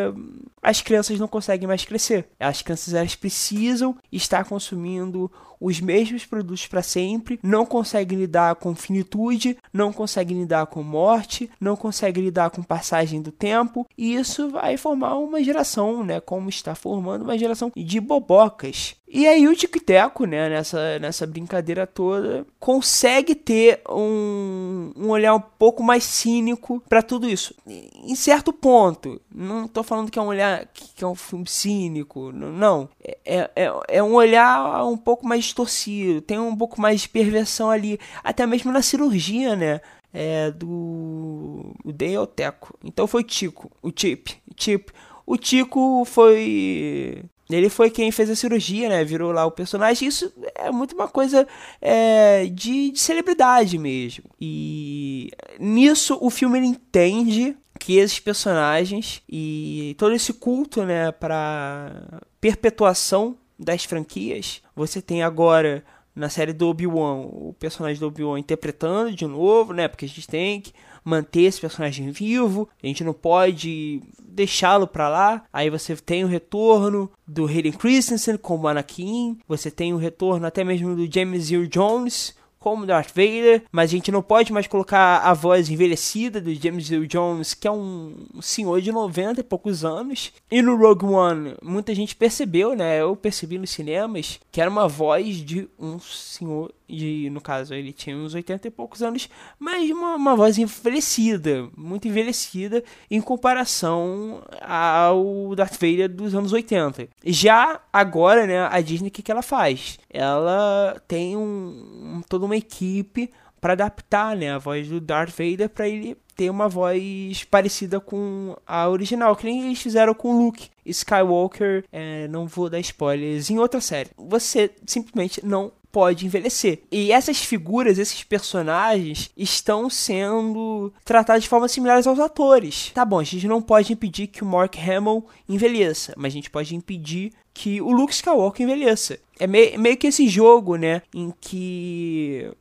as 0.62 0.82
crianças 0.82 1.20
não 1.20 1.28
conseguem 1.28 1.68
mais 1.68 1.86
crescer. 1.86 2.30
As 2.40 2.62
crianças 2.62 2.94
elas 2.94 3.16
precisam 3.16 3.96
estar 4.12 4.46
consumindo 4.46 5.32
os 5.60 5.80
mesmos 5.82 6.26
produtos 6.26 6.66
para 6.68 6.82
sempre, 6.82 7.40
não 7.44 7.66
conseguem 7.66 8.18
lidar 8.18 8.56
com 8.56 8.74
finitude, 8.74 9.58
não 9.74 9.92
conseguem 9.92 10.40
lidar 10.40 10.68
com 10.68 10.82
morte, 10.82 11.50
não 11.60 11.76
conseguem 11.76 12.24
lidar 12.24 12.50
com 12.50 12.64
passagem 12.64 13.22
do 13.22 13.32
tempo, 13.32 13.86
e 13.98 14.16
isso 14.16 14.50
vai 14.50 14.78
formar 14.78 15.16
uma 15.16 15.44
geração, 15.44 16.04
né, 16.04 16.20
como 16.20 16.50
está 16.50 16.76
formando 16.76 17.24
uma 17.24 17.38
geração 17.38 17.72
de 17.76 18.00
bobocas. 18.00 18.96
E 19.12 19.28
aí 19.28 19.48
o 19.48 19.56
Tic 19.56 19.76
Teco, 19.84 20.26
né, 20.26 20.50
nessa, 20.50 21.00
nessa 21.00 21.26
brincadeira 21.26 21.88
toda, 21.88 22.46
consegue 22.60 23.34
ter 23.34 23.82
um, 23.90 24.92
um 24.96 25.10
olhar 25.10 25.34
um 25.34 25.40
pouco 25.40 25.82
mais 25.82 26.04
cínico 26.04 26.82
para 26.88 27.02
tudo 27.02 27.28
isso. 27.28 27.56
Em 27.66 28.16
certo 28.16 28.54
ponto, 28.54 29.20
não 29.34 29.66
estou 29.66 29.84
falando 29.84 30.12
que 30.12 30.20
é 30.20 30.22
um 30.22 30.28
olhar 30.28 30.49
é 30.50 30.68
que 30.74 31.04
é 31.04 31.08
um 31.08 31.16
filme 31.16 31.48
cínico, 31.48 32.32
não. 32.32 32.90
É, 33.04 33.50
é, 33.56 33.72
é 33.88 34.04
um 34.04 34.14
olhar 34.14 34.84
um 34.86 34.98
pouco 34.98 35.28
mais 35.28 35.46
distorcido, 35.46 36.22
tem 36.22 36.40
um 36.40 36.56
pouco 36.56 36.80
mais 36.82 37.02
de 37.02 37.10
perversão 37.10 37.70
ali, 37.70 38.00
até 38.24 38.46
mesmo 38.46 38.72
na 38.72 38.82
cirurgia, 38.82 39.56
né? 39.56 39.82
É, 40.14 40.52
do 40.52 41.74
o 41.86 41.92
Dale 41.94 42.28
Teco. 42.36 42.78
Então 42.84 43.08
foi 43.08 43.24
Tico, 43.24 43.72
o 43.82 43.92
Chip, 43.96 44.38
Chip. 44.58 44.92
O 45.26 45.38
Tico 45.38 46.04
foi 46.06 47.24
ele 47.50 47.68
foi 47.68 47.90
quem 47.90 48.12
fez 48.12 48.30
a 48.30 48.36
cirurgia, 48.36 48.90
né? 48.90 49.04
Virou 49.04 49.32
lá 49.32 49.44
o 49.46 49.52
personagem. 49.52 50.08
Isso 50.08 50.32
é 50.54 50.70
muito 50.72 50.94
uma 50.94 51.08
coisa 51.08 51.48
é, 51.82 52.46
de, 52.46 52.92
de, 52.92 53.00
celebridade 53.00 53.78
mesmo. 53.78 54.26
E 54.40 55.32
nisso 55.60 56.18
o 56.22 56.30
filme 56.30 56.60
ele 56.60 56.68
entende 56.68 57.58
que 57.80 57.98
esses 57.98 58.20
personagens 58.20 59.22
e 59.28 59.96
todo 59.98 60.14
esse 60.14 60.34
culto, 60.34 60.84
né, 60.84 61.12
para 61.12 62.22
perpetuação 62.42 63.38
das 63.58 63.86
franquias, 63.86 64.62
você 64.76 65.02
tem 65.02 65.24
agora 65.24 65.84
na 66.16 66.30
série 66.30 66.52
do 66.52 66.68
Obi-Wan 66.68 67.28
o 67.28 67.56
personagem 67.58 68.00
do 68.00 68.08
Obi-Wan 68.08 68.40
interpretando 68.40 69.16
de 69.16 69.26
novo, 69.26 69.74
né? 69.74 69.88
Porque 69.88 70.06
a 70.06 70.08
gente 70.08 70.28
tem 70.28 70.60
que 70.60 70.74
manter 71.04 71.44
esse 71.44 71.62
personagem 71.62 72.12
vivo, 72.12 72.68
a 72.84 72.88
gente 72.88 73.04
não 73.04 73.14
pode 73.14 74.02
deixá-lo 74.22 74.86
para 74.86 75.08
lá. 75.08 75.44
Aí 75.52 75.70
você 75.70 75.96
tem 75.96 76.24
o 76.24 76.28
retorno 76.28 77.10
do 77.26 77.46
Hayden 77.46 77.72
Christensen 77.72 78.38
como 78.38 78.68
Anakin, 78.68 79.40
você 79.48 79.72
tem 79.72 79.94
o 79.94 79.98
retorno 79.98 80.46
até 80.46 80.64
mesmo 80.64 80.96
do 80.96 81.12
James 81.12 81.52
Earl 81.52 81.68
Jones 81.68 82.36
como 82.60 82.86
Darth 82.86 83.10
Vader, 83.10 83.64
mas 83.72 83.90
a 83.90 83.94
gente 83.94 84.12
não 84.12 84.22
pode 84.22 84.52
mais 84.52 84.68
colocar 84.68 85.20
a 85.20 85.34
voz 85.34 85.70
envelhecida 85.70 86.42
do 86.42 86.54
James 86.54 86.92
Earl 86.92 87.06
Jones, 87.06 87.54
que 87.54 87.68
é 87.68 87.72
um 87.72 88.14
senhor 88.42 88.82
de 88.82 88.92
90 88.92 89.40
e 89.40 89.44
poucos 89.44 89.86
anos. 89.86 90.34
E 90.52 90.62
no 90.62 90.76
Rogue 90.76 91.06
One, 91.06 91.56
muita 91.64 91.96
gente 91.96 92.16
percebeu, 92.16 92.76
né? 92.76 93.02
Eu 93.02 93.16
percebi 93.16 93.58
nos 93.58 93.70
cinemas 93.70 94.40
que 94.52 94.60
era 94.60 94.70
uma 94.70 94.88
voz 94.88 95.38
de 95.38 95.70
um 95.80 96.00
senhor 96.00 96.72
de, 96.90 97.30
no 97.30 97.40
caso, 97.40 97.74
ele 97.74 97.94
tinha 97.94 98.16
uns 98.16 98.34
80 98.34 98.68
e 98.68 98.72
poucos 98.72 99.02
anos, 99.02 99.30
mas 99.58 99.90
uma, 99.92 100.16
uma 100.16 100.36
voz 100.36 100.58
envelhecida, 100.58 101.70
muito 101.78 102.08
envelhecida 102.08 102.84
em 103.10 103.22
comparação 103.22 104.42
ao 104.62 105.56
Darth 105.56 105.74
Vader 105.74 106.10
dos 106.10 106.34
anos 106.34 106.52
80. 106.52 107.08
Já 107.26 107.82
agora, 107.94 108.48
né, 108.48 108.68
a 108.70 108.82
Disney, 108.82 109.10
o 109.10 109.12
que, 109.12 109.22
que 109.22 109.32
ela 109.32 109.42
faz? 109.42 110.00
Ela 110.10 111.02
tem 111.08 111.38
um, 111.38 112.22
toda 112.28 112.46
uma 112.46 112.58
equipe 112.58 113.30
para 113.60 113.74
adaptar 113.74 114.36
né, 114.36 114.52
a 114.52 114.58
voz 114.58 114.88
do 114.88 115.00
Darth 115.00 115.32
Vader 115.32 115.70
para 115.70 115.88
ele 115.88 116.18
ter 116.36 116.50
uma 116.50 116.70
voz 116.70 117.44
parecida 117.44 118.00
com 118.00 118.56
a 118.66 118.88
original, 118.88 119.36
que 119.36 119.46
nem 119.46 119.66
eles 119.66 119.82
fizeram 119.82 120.14
com 120.14 120.30
o 120.30 120.46
Luke 120.46 120.70
Skywalker. 120.86 121.84
É, 121.92 122.30
não 122.30 122.48
vou 122.48 122.70
dar 122.70 122.80
spoilers 122.80 123.50
em 123.50 123.60
outra 123.60 123.82
série. 123.82 124.10
Você 124.18 124.72
simplesmente 124.86 125.46
não 125.46 125.72
pode 125.92 126.26
envelhecer. 126.26 126.82
E 126.92 127.12
essas 127.12 127.40
figuras, 127.40 127.98
esses 127.98 128.24
personagens, 128.24 129.30
estão 129.36 129.90
sendo 129.90 130.94
tratados 131.04 131.44
de 131.44 131.50
forma 131.50 131.68
similares 131.68 132.08
aos 132.08 132.20
atores. 132.20 132.92
Tá 132.94 133.04
bom, 133.04 133.20
a 133.20 133.24
gente 133.24 133.48
não 133.48 133.62
pode 133.62 133.94
impedir 133.94 134.28
que 134.28 134.44
o 134.44 134.48
Mark 134.48 134.76
Hamill 134.78 135.26
envelheça, 135.48 136.14
mas 136.18 136.34
a 136.34 136.36
gente 136.36 136.50
pode 136.50 136.76
impedir 136.76 137.32
que 137.54 137.82
o 137.82 137.92
Luke 137.92 138.14
Skywalker 138.14 138.64
envelheça. 138.64 139.20
É 139.40 139.48
meio, 139.48 139.80
meio 139.80 139.98
que 139.98 140.08
esse 140.08 140.28
jogo, 140.28 140.76
né, 140.76 141.02
em 141.14 141.34
que 141.42 142.52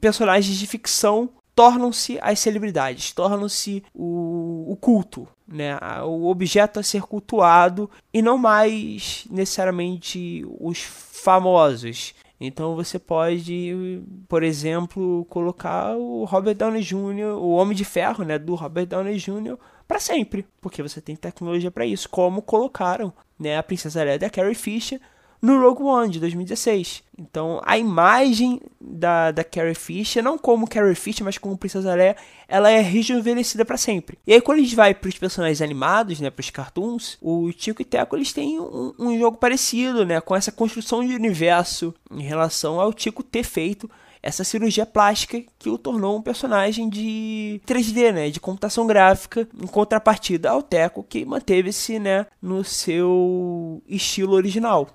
personagens 0.00 0.56
de 0.56 0.66
ficção 0.66 1.30
tornam-se 1.56 2.18
as 2.20 2.38
celebridades, 2.38 3.12
tornam-se 3.12 3.82
o, 3.94 4.66
o 4.68 4.76
culto, 4.76 5.26
né? 5.48 5.78
o 6.04 6.26
objeto 6.26 6.78
a 6.78 6.82
ser 6.82 7.00
cultuado 7.00 7.90
e 8.12 8.20
não 8.20 8.36
mais 8.36 9.24
necessariamente 9.30 10.44
os 10.60 10.80
famosos. 10.82 12.14
Então 12.40 12.76
você 12.76 12.98
pode, 12.98 14.02
por 14.28 14.42
exemplo, 14.42 15.24
colocar 15.30 15.96
o 15.96 16.24
Robert 16.24 16.54
Downey 16.54 16.82
Jr., 16.82 17.36
o 17.38 17.50
Homem 17.52 17.74
de 17.74 17.84
Ferro, 17.84 18.24
né, 18.24 18.38
do 18.38 18.54
Robert 18.54 18.86
Downey 18.86 19.16
Jr. 19.16 19.56
para 19.88 19.98
sempre, 19.98 20.46
porque 20.60 20.82
você 20.82 21.00
tem 21.00 21.16
tecnologia 21.16 21.70
para 21.70 21.86
isso, 21.86 22.08
como 22.08 22.42
colocaram, 22.42 23.12
né, 23.38 23.56
a 23.56 23.62
Princesa 23.62 24.04
Leia 24.04 24.18
da 24.18 24.28
Carrie 24.28 24.54
Fisher 24.54 25.00
no 25.40 25.60
Rogue 25.60 25.82
One 25.82 26.10
de 26.10 26.20
2016. 26.20 27.02
Então, 27.18 27.60
a 27.64 27.78
imagem 27.78 28.60
da, 28.80 29.30
da 29.30 29.42
Carrie 29.42 29.74
Fisher, 29.74 30.22
não 30.22 30.36
como 30.36 30.68
Carrie 30.68 30.94
Fisher, 30.94 31.24
mas 31.24 31.38
como 31.38 31.56
Princesa 31.56 31.94
Leia, 31.94 32.16
ela 32.46 32.70
é 32.70 32.80
rejuvenescida 32.80 33.64
para 33.64 33.76
sempre. 33.76 34.18
E 34.26 34.34
aí, 34.34 34.40
quando 34.40 34.58
a 34.58 34.62
gente 34.62 34.76
vai 34.76 34.94
para 34.94 35.08
os 35.08 35.18
personagens 35.18 35.62
animados, 35.62 36.20
né, 36.20 36.30
para 36.30 36.42
os 36.42 36.50
cartoons, 36.50 37.16
o 37.20 37.52
Tico 37.52 37.80
e 37.80 37.84
Teco 37.84 38.16
eles 38.16 38.32
têm 38.32 38.60
um, 38.60 38.92
um 38.98 39.18
jogo 39.18 39.38
parecido, 39.38 40.04
né, 40.04 40.20
com 40.20 40.36
essa 40.36 40.52
construção 40.52 41.06
de 41.06 41.14
universo 41.14 41.94
em 42.10 42.22
relação 42.22 42.80
ao 42.80 42.92
Tico 42.92 43.22
ter 43.22 43.44
feito 43.44 43.90
essa 44.26 44.42
cirurgia 44.42 44.84
plástica 44.84 45.40
que 45.56 45.70
o 45.70 45.78
tornou 45.78 46.18
um 46.18 46.22
personagem 46.22 46.88
de 46.88 47.60
3D, 47.64 48.12
né, 48.12 48.28
de 48.28 48.40
computação 48.40 48.86
gráfica, 48.86 49.48
em 49.62 49.66
contrapartida 49.66 50.50
ao 50.50 50.62
Teco, 50.62 51.04
que 51.04 51.24
manteve-se, 51.24 51.98
né, 52.00 52.26
no 52.42 52.64
seu 52.64 53.80
estilo 53.86 54.34
original. 54.34 54.88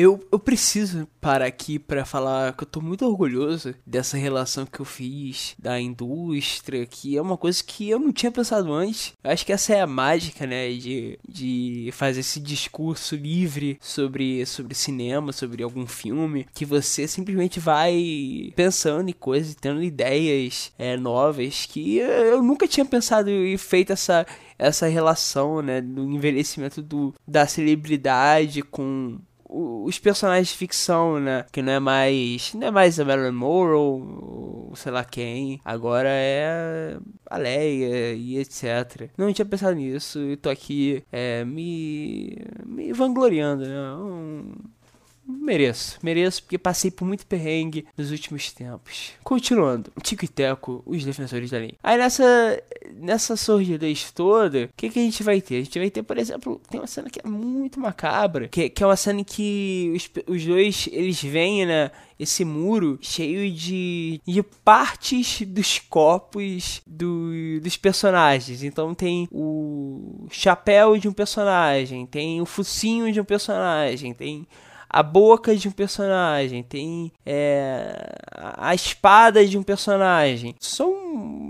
Eu, 0.00 0.24
eu 0.30 0.38
preciso 0.38 1.08
parar 1.20 1.46
aqui 1.46 1.76
para 1.76 2.04
falar 2.04 2.52
que 2.52 2.62
eu 2.62 2.68
tô 2.68 2.80
muito 2.80 3.04
orgulhoso 3.04 3.74
dessa 3.84 4.16
relação 4.16 4.64
que 4.64 4.78
eu 4.78 4.84
fiz 4.84 5.56
da 5.58 5.80
indústria, 5.80 6.86
que 6.86 7.16
é 7.16 7.20
uma 7.20 7.36
coisa 7.36 7.60
que 7.64 7.90
eu 7.90 7.98
não 7.98 8.12
tinha 8.12 8.30
pensado 8.30 8.72
antes. 8.72 9.12
Eu 9.24 9.32
acho 9.32 9.44
que 9.44 9.52
essa 9.52 9.74
é 9.74 9.80
a 9.80 9.88
mágica, 9.88 10.46
né, 10.46 10.70
de, 10.70 11.18
de 11.28 11.90
fazer 11.94 12.20
esse 12.20 12.38
discurso 12.38 13.16
livre 13.16 13.76
sobre, 13.80 14.46
sobre 14.46 14.72
cinema, 14.72 15.32
sobre 15.32 15.64
algum 15.64 15.84
filme, 15.84 16.46
que 16.54 16.64
você 16.64 17.08
simplesmente 17.08 17.58
vai 17.58 18.52
pensando 18.54 19.08
em 19.08 19.12
coisas, 19.12 19.56
tendo 19.56 19.82
ideias 19.82 20.72
é, 20.78 20.96
novas 20.96 21.66
que 21.66 21.96
eu 21.96 22.40
nunca 22.40 22.68
tinha 22.68 22.86
pensado 22.86 23.30
e 23.30 23.58
feito 23.58 23.92
essa 23.92 24.24
essa 24.58 24.88
relação, 24.88 25.62
né, 25.62 25.80
do 25.80 26.02
envelhecimento 26.10 26.82
do, 26.82 27.14
da 27.26 27.46
celebridade 27.46 28.60
com 28.60 29.18
os 29.84 29.98
personagens 29.98 30.48
de 30.48 30.54
ficção, 30.54 31.18
né? 31.20 31.44
Que 31.52 31.62
não 31.62 31.72
é 31.72 31.80
mais. 31.80 32.54
Não 32.54 32.66
é 32.66 32.70
mais 32.70 32.98
a 32.98 33.04
Marilyn 33.04 33.32
Monroe, 33.32 34.02
sei 34.74 34.92
lá 34.92 35.04
quem. 35.04 35.60
Agora 35.64 36.08
é 36.10 36.98
a 37.26 37.36
Leia 37.36 38.14
e 38.14 38.38
etc. 38.38 39.10
Não 39.16 39.32
tinha 39.32 39.46
pensado 39.46 39.76
nisso 39.76 40.18
e 40.20 40.36
tô 40.36 40.50
aqui 40.50 41.02
é, 41.12 41.44
me. 41.44 42.36
me 42.64 42.92
vangloriando, 42.92 43.64
né? 43.64 43.94
Um, 43.94 44.52
Mereço, 45.28 45.98
mereço, 46.02 46.42
porque 46.42 46.56
passei 46.56 46.90
por 46.90 47.04
muito 47.04 47.26
perrengue 47.26 47.86
nos 47.96 48.10
últimos 48.10 48.50
tempos. 48.50 49.12
Continuando, 49.22 49.92
Tico 50.02 50.24
e 50.24 50.28
Teco, 50.28 50.82
os 50.86 51.04
defensores 51.04 51.50
da 51.50 51.58
lei. 51.58 51.74
Aí 51.82 51.98
nessa, 51.98 52.62
nessa 52.94 53.36
sordidez 53.36 54.10
toda, 54.10 54.64
o 54.64 54.70
que, 54.74 54.88
que 54.88 54.98
a 54.98 55.02
gente 55.02 55.22
vai 55.22 55.42
ter? 55.42 55.56
A 55.56 55.64
gente 55.64 55.78
vai 55.78 55.90
ter, 55.90 56.02
por 56.02 56.16
exemplo, 56.16 56.58
tem 56.70 56.80
uma 56.80 56.86
cena 56.86 57.10
que 57.10 57.20
é 57.22 57.28
muito 57.28 57.78
macabra, 57.78 58.48
que, 58.48 58.70
que 58.70 58.82
é 58.82 58.86
uma 58.86 58.96
cena 58.96 59.22
que 59.22 59.92
os, 59.94 60.10
os 60.26 60.46
dois, 60.46 60.88
eles 60.90 61.22
vêm, 61.22 61.66
né, 61.66 61.90
esse 62.18 62.44
muro 62.44 62.98
cheio 63.00 63.52
de, 63.52 64.20
de 64.26 64.42
partes 64.42 65.42
dos 65.42 65.78
corpos 65.78 66.80
do, 66.86 67.60
dos 67.60 67.76
personagens. 67.76 68.62
Então 68.62 68.94
tem 68.94 69.28
o 69.30 70.26
chapéu 70.30 70.96
de 70.96 71.06
um 71.06 71.12
personagem, 71.12 72.06
tem 72.06 72.40
o 72.40 72.46
focinho 72.46 73.12
de 73.12 73.20
um 73.20 73.24
personagem, 73.24 74.14
tem 74.14 74.46
a 74.88 75.02
boca 75.02 75.54
de 75.54 75.68
um 75.68 75.72
personagem, 75.72 76.62
tem 76.62 77.12
é, 77.24 78.14
a 78.32 78.74
espada 78.74 79.46
de 79.46 79.58
um 79.58 79.62
personagem. 79.62 80.54
São 80.58 81.08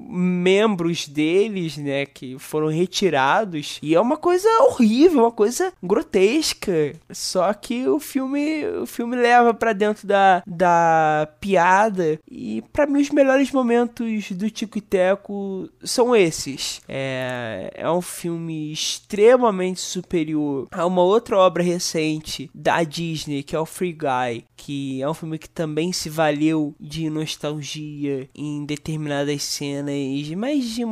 membros 0.09 1.07
deles, 1.07 1.77
né, 1.77 2.07
que 2.07 2.39
foram 2.39 2.69
retirados 2.69 3.79
e 3.83 3.95
é 3.95 4.01
uma 4.01 4.17
coisa 4.17 4.49
horrível, 4.63 5.21
uma 5.21 5.33
coisa 5.33 5.73
grotesca. 5.83 6.95
Só 7.11 7.53
que 7.53 7.87
o 7.87 8.01
filme, 8.01 8.67
o 8.67 8.87
filme 8.87 9.17
leva 9.17 9.53
para 9.53 9.73
dentro 9.73 10.07
da, 10.07 10.43
da 10.47 11.29
piada 11.41 12.19
e 12.31 12.63
para 12.73 12.87
mim 12.87 13.01
os 13.01 13.11
melhores 13.11 13.53
momentos 13.53 14.31
do 14.33 14.51
Tico 14.51 14.79
e 14.79 14.81
Teco 14.81 15.69
são 15.83 16.17
esses. 16.17 16.81
É, 16.89 17.71
é 17.75 17.91
um 17.91 18.01
filme 18.01 18.73
extremamente 18.73 19.81
superior 19.81 20.67
a 20.71 20.87
uma 20.87 21.03
outra 21.03 21.39
obra 21.39 21.63
recente 21.63 22.51
da 22.55 22.83
Disney, 22.83 23.28
que 23.47 23.55
é 23.55 23.61
o 23.61 23.67
Free 23.67 23.93
Guy, 23.93 24.45
que 24.57 25.03
é 25.03 25.09
um 25.09 25.15
filme 25.15 25.39
que 25.39 25.49
também 25.49 25.93
se 25.93 26.09
valeu 26.09 26.75
de 26.79 27.09
nostalgia 27.11 28.29
em 28.35 28.65
determinadas 28.65 29.43
cenas, 29.43 29.95
mas 30.37 30.65
de 30.75 30.85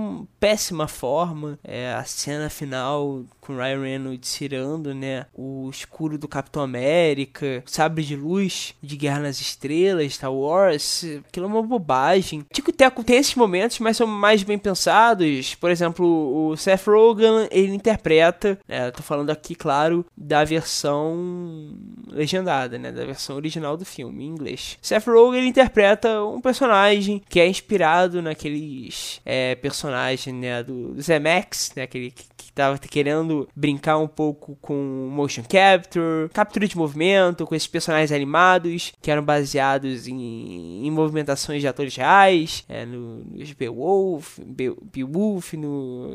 péssima 0.46 0.86
forma. 0.86 1.58
É, 1.64 1.92
a 1.92 2.04
cena 2.04 2.48
final 2.48 3.24
com 3.40 3.56
Ryan 3.56 3.82
Reynolds 3.82 4.34
tirando, 4.34 4.94
né, 4.94 5.26
o 5.32 5.68
escuro 5.70 6.18
do 6.18 6.26
Capitão 6.26 6.62
América, 6.62 7.62
sabre 7.64 8.04
de 8.04 8.16
luz 8.16 8.74
de 8.82 8.96
Guerra 8.96 9.20
nas 9.20 9.40
Estrelas, 9.40 10.14
Star 10.14 10.32
Wars, 10.32 11.04
aquilo 11.28 11.46
é 11.46 11.48
uma 11.48 11.62
bobagem. 11.62 12.44
Tico 12.52 12.72
Teco 12.72 13.04
tem 13.04 13.16
esses 13.16 13.34
momentos, 13.34 13.78
mas 13.78 13.96
são 13.96 14.06
mais 14.06 14.42
bem 14.42 14.58
pensados. 14.58 15.54
Por 15.54 15.70
exemplo, 15.70 16.06
o 16.06 16.56
Seth 16.56 16.86
Rogen, 16.86 17.48
ele 17.50 17.72
interpreta, 17.72 18.58
né, 18.68 18.90
tô 18.90 19.02
falando 19.02 19.30
aqui, 19.30 19.54
claro, 19.54 20.04
da 20.16 20.44
versão 20.44 21.72
legendada, 22.08 22.78
né, 22.78 22.90
da 22.90 23.04
versão 23.04 23.36
original 23.36 23.76
do 23.76 23.84
filme, 23.84 24.24
em 24.24 24.28
inglês. 24.28 24.78
Seth 24.80 25.06
Rogen, 25.06 25.40
ele 25.40 25.48
interpreta 25.48 26.24
um 26.24 26.40
personagem 26.40 27.22
que 27.28 27.40
é 27.40 27.48
inspirado 27.48 28.20
naqueles 28.20 29.20
é, 29.24 29.54
personagens, 29.56 30.34
né, 30.37 30.62
do 30.62 31.00
Zemex, 31.00 31.73
né, 31.75 31.83
aquele 31.83 32.11
que, 32.11 32.25
que 32.37 32.52
tava 32.52 32.78
querendo 32.78 33.49
brincar 33.55 33.99
um 33.99 34.09
pouco 34.09 34.57
com 34.61 34.75
motion 35.11 35.43
capture, 35.43 36.28
captura 36.33 36.66
de 36.66 36.76
movimento, 36.76 37.47
com 37.47 37.55
esses 37.55 37.69
personagens 37.69 38.12
animados 38.12 38.93
que 39.00 39.11
eram 39.11 39.23
baseados 39.23 40.07
em, 40.07 40.87
em 40.87 40.90
movimentações 40.90 41.61
de 41.61 41.69
atores 41.69 41.97
reais, 41.97 42.64
é, 42.69 42.85
no, 42.85 43.19
no 43.19 43.55
Beowulf, 43.59 44.38
Be, 44.45 44.75
Beowulf, 44.93 45.55
no... 45.55 46.11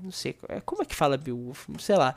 não 0.00 0.10
sei, 0.10 0.36
como 0.64 0.82
é 0.82 0.84
que 0.84 0.94
fala 0.94 1.16
Beowulf? 1.16 1.66
Sei 1.78 1.96
lá 1.96 2.14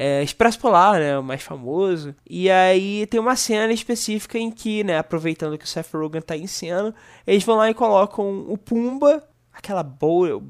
é, 0.00 0.22
Expresso 0.22 0.58
Polar, 0.58 0.98
né, 0.98 1.18
o 1.18 1.22
mais 1.22 1.42
famoso. 1.42 2.14
E 2.28 2.50
aí 2.50 3.06
tem 3.06 3.20
uma 3.20 3.36
cena 3.36 3.70
específica 3.70 4.38
em 4.38 4.50
que, 4.50 4.82
né, 4.82 4.96
aproveitando 4.96 5.58
que 5.58 5.64
o 5.66 5.68
Seth 5.68 5.92
Rogen 5.92 6.22
tá 6.22 6.34
em 6.34 6.46
cena, 6.46 6.94
eles 7.26 7.44
vão 7.44 7.56
lá 7.56 7.68
e 7.68 7.74
colocam 7.74 8.46
o 8.48 8.56
Pumba, 8.56 9.22
aquela 9.52 9.82
boa 9.82 10.42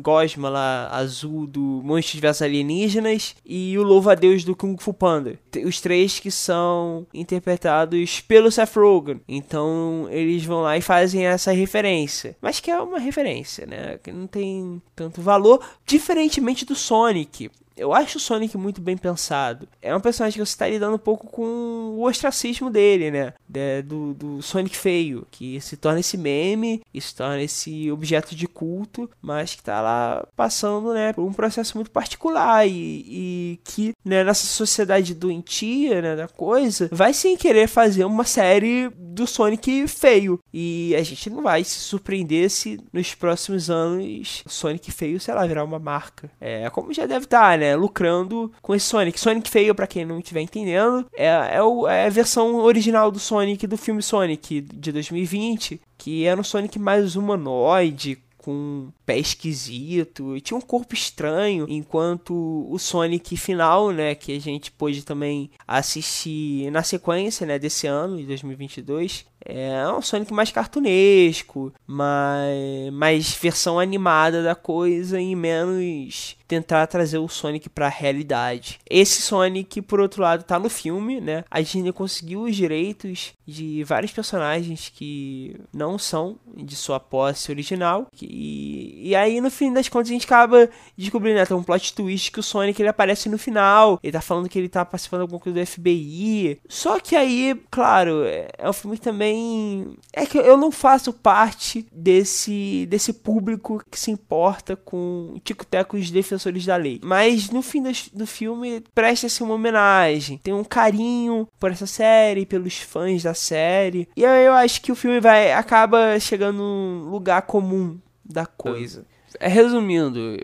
gosma 0.00 0.48
lá 0.48 0.88
azul 0.92 1.46
do 1.46 1.80
Monstros 1.84 2.20
vs 2.20 2.42
Alienígenas 2.42 3.36
e 3.44 3.76
o 3.78 3.82
Louva-a-Deus 3.82 4.44
do 4.44 4.56
Kung 4.56 4.76
Fu 4.78 4.92
Panda. 4.92 5.38
Os 5.64 5.80
três 5.80 6.18
que 6.18 6.30
são 6.30 7.06
interpretados 7.12 8.20
pelo 8.20 8.50
Seth 8.50 8.76
Rogen. 8.76 9.20
Então 9.28 10.06
eles 10.10 10.44
vão 10.44 10.62
lá 10.62 10.76
e 10.76 10.80
fazem 10.80 11.26
essa 11.26 11.52
referência. 11.52 12.36
Mas 12.40 12.60
que 12.60 12.70
é 12.70 12.80
uma 12.80 12.98
referência, 12.98 13.66
né? 13.66 13.98
Que 14.02 14.12
não 14.12 14.26
tem 14.26 14.80
tanto 14.94 15.20
valor, 15.20 15.64
diferentemente 15.86 16.64
do 16.64 16.74
Sonic 16.74 17.50
eu 17.78 17.94
acho 17.94 18.18
o 18.18 18.20
Sonic 18.20 18.58
muito 18.58 18.80
bem 18.80 18.96
pensado. 18.96 19.68
É 19.80 19.94
um 19.94 20.00
personagem 20.00 20.38
que 20.38 20.44
você 20.44 20.52
está 20.52 20.68
lidando 20.68 20.96
um 20.96 20.98
pouco 20.98 21.28
com 21.28 21.42
o 21.42 22.02
ostracismo 22.02 22.68
dele, 22.68 23.10
né? 23.10 23.32
De, 23.48 23.82
do, 23.82 24.14
do 24.14 24.42
Sonic 24.42 24.76
feio, 24.76 25.26
que 25.30 25.60
se 25.60 25.76
torna 25.76 26.00
esse 26.00 26.18
meme, 26.18 26.82
se 26.98 27.14
torna 27.14 27.40
esse 27.40 27.90
objeto 27.90 28.34
de 28.34 28.46
culto, 28.46 29.08
mas 29.22 29.54
que 29.54 29.60
está 29.60 29.80
lá 29.80 30.26
passando, 30.36 30.92
né, 30.92 31.12
por 31.12 31.24
um 31.24 31.32
processo 31.32 31.76
muito 31.76 31.90
particular 31.90 32.66
e, 32.66 33.04
e 33.06 33.60
que, 33.64 33.94
né, 34.04 34.24
nessa 34.24 34.46
sociedade 34.46 35.14
doentia, 35.14 36.02
né, 36.02 36.16
da 36.16 36.26
coisa, 36.28 36.88
vai 36.90 37.14
sem 37.14 37.36
querer 37.36 37.68
fazer 37.68 38.04
uma 38.04 38.24
série 38.24 38.90
do 38.96 39.26
Sonic 39.26 39.86
feio. 39.86 40.40
E 40.52 40.94
a 40.96 41.02
gente 41.02 41.30
não 41.30 41.42
vai 41.42 41.62
se 41.62 41.78
surpreender 41.78 42.50
se 42.50 42.80
nos 42.92 43.14
próximos 43.14 43.70
anos 43.70 44.42
Sonic 44.46 44.90
feio, 44.90 45.20
sei 45.20 45.34
lá, 45.34 45.46
virar 45.46 45.64
uma 45.64 45.78
marca. 45.78 46.30
É 46.40 46.68
como 46.70 46.92
já 46.92 47.06
deve 47.06 47.24
estar, 47.24 47.52
tá, 47.52 47.56
né? 47.56 47.67
Lucrando 47.76 48.52
com 48.62 48.74
esse 48.74 48.86
Sonic. 48.86 49.18
Sonic 49.18 49.50
feio, 49.50 49.74
para 49.74 49.86
quem 49.86 50.04
não 50.04 50.18
estiver 50.18 50.40
entendendo, 50.40 51.06
é, 51.16 51.26
é, 51.26 51.62
o, 51.62 51.86
é, 51.86 52.06
a 52.06 52.10
versão 52.10 52.56
original 52.56 53.10
do 53.10 53.18
Sonic 53.18 53.66
do 53.66 53.76
filme 53.76 54.02
Sonic 54.02 54.60
de 54.60 54.92
2020, 54.92 55.80
que 55.96 56.24
era 56.24 56.40
um 56.40 56.44
Sonic 56.44 56.78
mais 56.78 57.16
humanoide, 57.16 58.18
com 58.36 58.88
pé 59.08 59.16
esquisito 59.16 60.36
e 60.36 60.40
tinha 60.42 60.58
um 60.58 60.60
corpo 60.60 60.92
estranho, 60.92 61.64
enquanto 61.66 62.66
o 62.70 62.78
Sonic 62.78 63.38
final, 63.38 63.90
né, 63.90 64.14
que 64.14 64.36
a 64.36 64.38
gente 64.38 64.70
pôde 64.70 65.02
também 65.02 65.50
assistir 65.66 66.70
na 66.70 66.82
sequência, 66.82 67.46
né, 67.46 67.58
desse 67.58 67.86
ano, 67.86 68.18
de 68.18 68.26
2022, 68.26 69.24
é 69.44 69.88
um 69.88 70.02
Sonic 70.02 70.30
mais 70.32 70.50
cartunesco, 70.50 71.72
mais, 71.86 72.92
mais 72.92 73.32
versão 73.34 73.78
animada 73.80 74.42
da 74.42 74.54
coisa 74.54 75.18
e 75.18 75.34
menos 75.34 76.36
tentar 76.46 76.86
trazer 76.86 77.18
o 77.18 77.28
Sonic 77.28 77.68
para 77.68 77.86
a 77.86 77.90
realidade. 77.90 78.80
Esse 78.88 79.20
Sonic, 79.20 79.82
por 79.82 80.00
outro 80.00 80.22
lado, 80.22 80.44
tá 80.44 80.58
no 80.58 80.70
filme, 80.70 81.20
né? 81.20 81.44
A 81.50 81.60
Disney 81.60 81.92
conseguiu 81.92 82.42
os 82.42 82.56
direitos 82.56 83.34
de 83.46 83.84
vários 83.84 84.12
personagens 84.12 84.90
que 84.94 85.60
não 85.72 85.98
são 85.98 86.38
de 86.56 86.74
sua 86.74 86.98
posse 86.98 87.50
original. 87.50 88.06
E, 88.20 88.97
e 89.00 89.14
aí, 89.14 89.40
no 89.40 89.50
fim 89.50 89.72
das 89.72 89.88
contas, 89.88 90.08
a 90.10 90.12
gente 90.12 90.26
acaba 90.26 90.68
descobrindo, 90.96 91.38
né? 91.38 91.46
Tem 91.46 91.56
um 91.56 91.62
plot 91.62 91.94
twist 91.94 92.32
que 92.32 92.40
o 92.40 92.42
Sonic 92.42 92.80
ele 92.80 92.88
aparece 92.88 93.28
no 93.28 93.38
final. 93.38 93.98
Ele 94.02 94.12
tá 94.12 94.20
falando 94.20 94.48
que 94.48 94.58
ele 94.58 94.68
tá 94.68 94.84
participando 94.84 95.20
de 95.20 95.22
alguma 95.22 95.40
coisa 95.40 95.58
do 95.58 95.66
FBI. 95.66 96.60
Só 96.68 96.98
que 96.98 97.16
aí, 97.16 97.60
claro, 97.70 98.24
é, 98.24 98.48
é 98.58 98.68
um 98.68 98.72
filme 98.72 98.96
que 98.96 99.02
também. 99.02 99.96
É 100.12 100.24
que 100.24 100.38
eu 100.38 100.56
não 100.56 100.70
faço 100.70 101.12
parte 101.12 101.86
desse, 101.92 102.86
desse 102.86 103.12
público 103.12 103.82
que 103.90 103.98
se 103.98 104.10
importa 104.10 104.76
com 104.76 105.34
tico-tecos 105.44 106.10
defensores 106.10 106.38
defensores 106.38 106.66
da 106.66 106.76
lei. 106.76 107.00
Mas 107.02 107.50
no 107.50 107.62
fim 107.62 107.82
do, 108.12 108.26
filme 108.26 108.82
presta-se 108.94 109.42
uma 109.42 109.54
homenagem, 109.54 110.38
tem 110.38 110.54
um 110.54 110.64
carinho 110.64 111.48
por 111.58 111.70
essa 111.70 111.86
série, 111.86 112.46
pelos 112.46 112.78
fãs 112.78 113.22
da 113.22 113.34
série. 113.34 114.08
E 114.16 114.24
aí 114.24 114.44
eu 114.44 114.52
acho 114.52 114.80
que 114.80 114.92
o 114.92 114.96
filme 114.96 115.20
vai 115.20 115.52
acaba 115.52 116.18
chegando 116.20 116.58
num 116.58 117.10
lugar 117.10 117.42
comum 117.42 117.98
da 118.28 118.46
coisa. 118.46 119.06
É, 119.38 119.48
resumindo, 119.48 120.36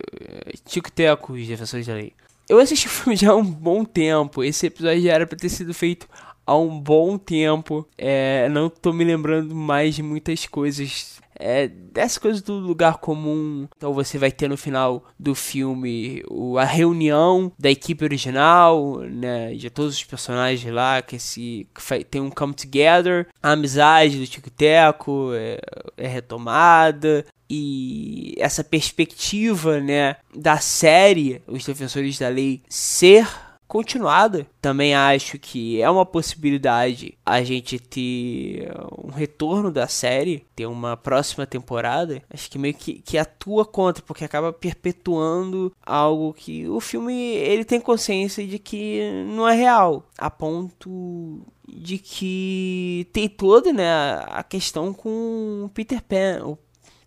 Tico 0.65 0.91
Teco, 0.91 1.33
os 1.33 1.47
defensores 1.47 1.87
da 1.87 1.95
lei. 1.95 2.13
Eu 2.49 2.59
assisti 2.59 2.87
o 2.87 2.91
filme 2.91 3.17
já 3.17 3.31
há 3.31 3.37
um 3.37 3.45
bom 3.45 3.85
tempo. 3.85 4.45
Esse 4.45 4.67
episódio 4.67 5.03
já 5.03 5.13
era 5.13 5.27
pra 5.27 5.39
ter 5.39 5.49
sido 5.49 5.73
feito 5.73 6.09
há 6.47 6.57
um 6.57 6.79
bom 6.79 7.17
tempo. 7.17 7.87
É, 7.97 8.49
não 8.51 8.69
tô 8.69 8.93
me 8.93 9.05
lembrando 9.05 9.55
mais 9.55 9.95
de 9.95 10.03
muitas 10.03 10.47
coisas 10.47 11.21
é, 11.39 11.69
dessas 11.69 12.19
coisas 12.19 12.43
do 12.43 12.55
lugar 12.55 12.99
comum. 12.99 13.67
Então 13.77 13.93
você 13.93 14.19
vai 14.19 14.31
ter 14.31 14.49
no 14.49 14.57
final 14.57 15.05
do 15.19 15.35
filme 15.35 16.23
o, 16.29 16.59
a 16.59 16.65
reunião 16.65 17.53
da 17.59 17.71
equipe 17.71 18.05
original, 18.05 19.01
né, 19.01 19.55
de 19.55 19.71
todos 19.71 19.95
os 19.95 20.05
personagens 20.05 20.73
lá, 20.73 21.03
que, 21.03 21.19
se, 21.19 21.67
que 21.75 22.05
tem 22.05 22.21
um 22.21 22.31
come 22.31 22.55
together, 22.55 23.27
a 23.43 23.53
amizade 23.53 24.19
do 24.19 24.27
Tico 24.27 24.51
Teco 24.51 25.31
é, 25.35 25.59
é 25.97 26.07
retomada, 26.07 27.25
e 27.49 28.35
essa 28.39 28.65
perspectiva, 28.65 29.79
né, 29.81 30.17
da 30.35 30.59
série 30.59 31.43
Os 31.47 31.65
Defensores 31.65 32.19
da 32.19 32.29
Lei 32.29 32.63
ser 32.69 33.29
continuada. 33.75 34.47
Também 34.63 34.95
acho 34.95 35.37
que 35.37 35.83
é 35.83 35.91
uma 35.91 36.07
possibilidade 36.07 37.19
a 37.27 37.43
gente 37.43 37.81
ter 37.81 38.73
um 39.05 39.11
retorno 39.11 39.69
da 39.69 39.89
série, 39.89 40.47
ter 40.55 40.67
uma 40.67 40.97
próxima 40.97 41.45
temporada. 41.45 42.23
Acho 42.31 42.49
que 42.49 42.57
meio 42.57 42.75
que, 42.75 43.03
que 43.03 43.19
atua 43.19 43.65
contra, 43.65 44.01
porque 44.01 44.25
acaba 44.25 44.53
perpetuando 44.53 45.75
algo 45.85 46.33
que 46.33 46.69
o 46.69 46.79
filme 46.79 47.15
ele 47.15 47.65
tem 47.65 47.81
consciência 47.81 48.47
de 48.47 48.61
que 48.61 49.25
não 49.27 49.49
é 49.49 49.57
real, 49.57 50.09
a 50.17 50.31
ponto 50.31 51.41
de 51.67 51.99
que 51.99 53.09
tem 53.13 53.29
toda 53.29 53.73
né, 53.73 53.93
a 54.29 54.45
questão 54.45 54.95
com 54.95 55.69
Peter 55.75 56.01
Pan, 56.01 56.47
o 56.47 56.59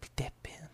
Peter 0.02 0.34
Pan, 0.44 0.68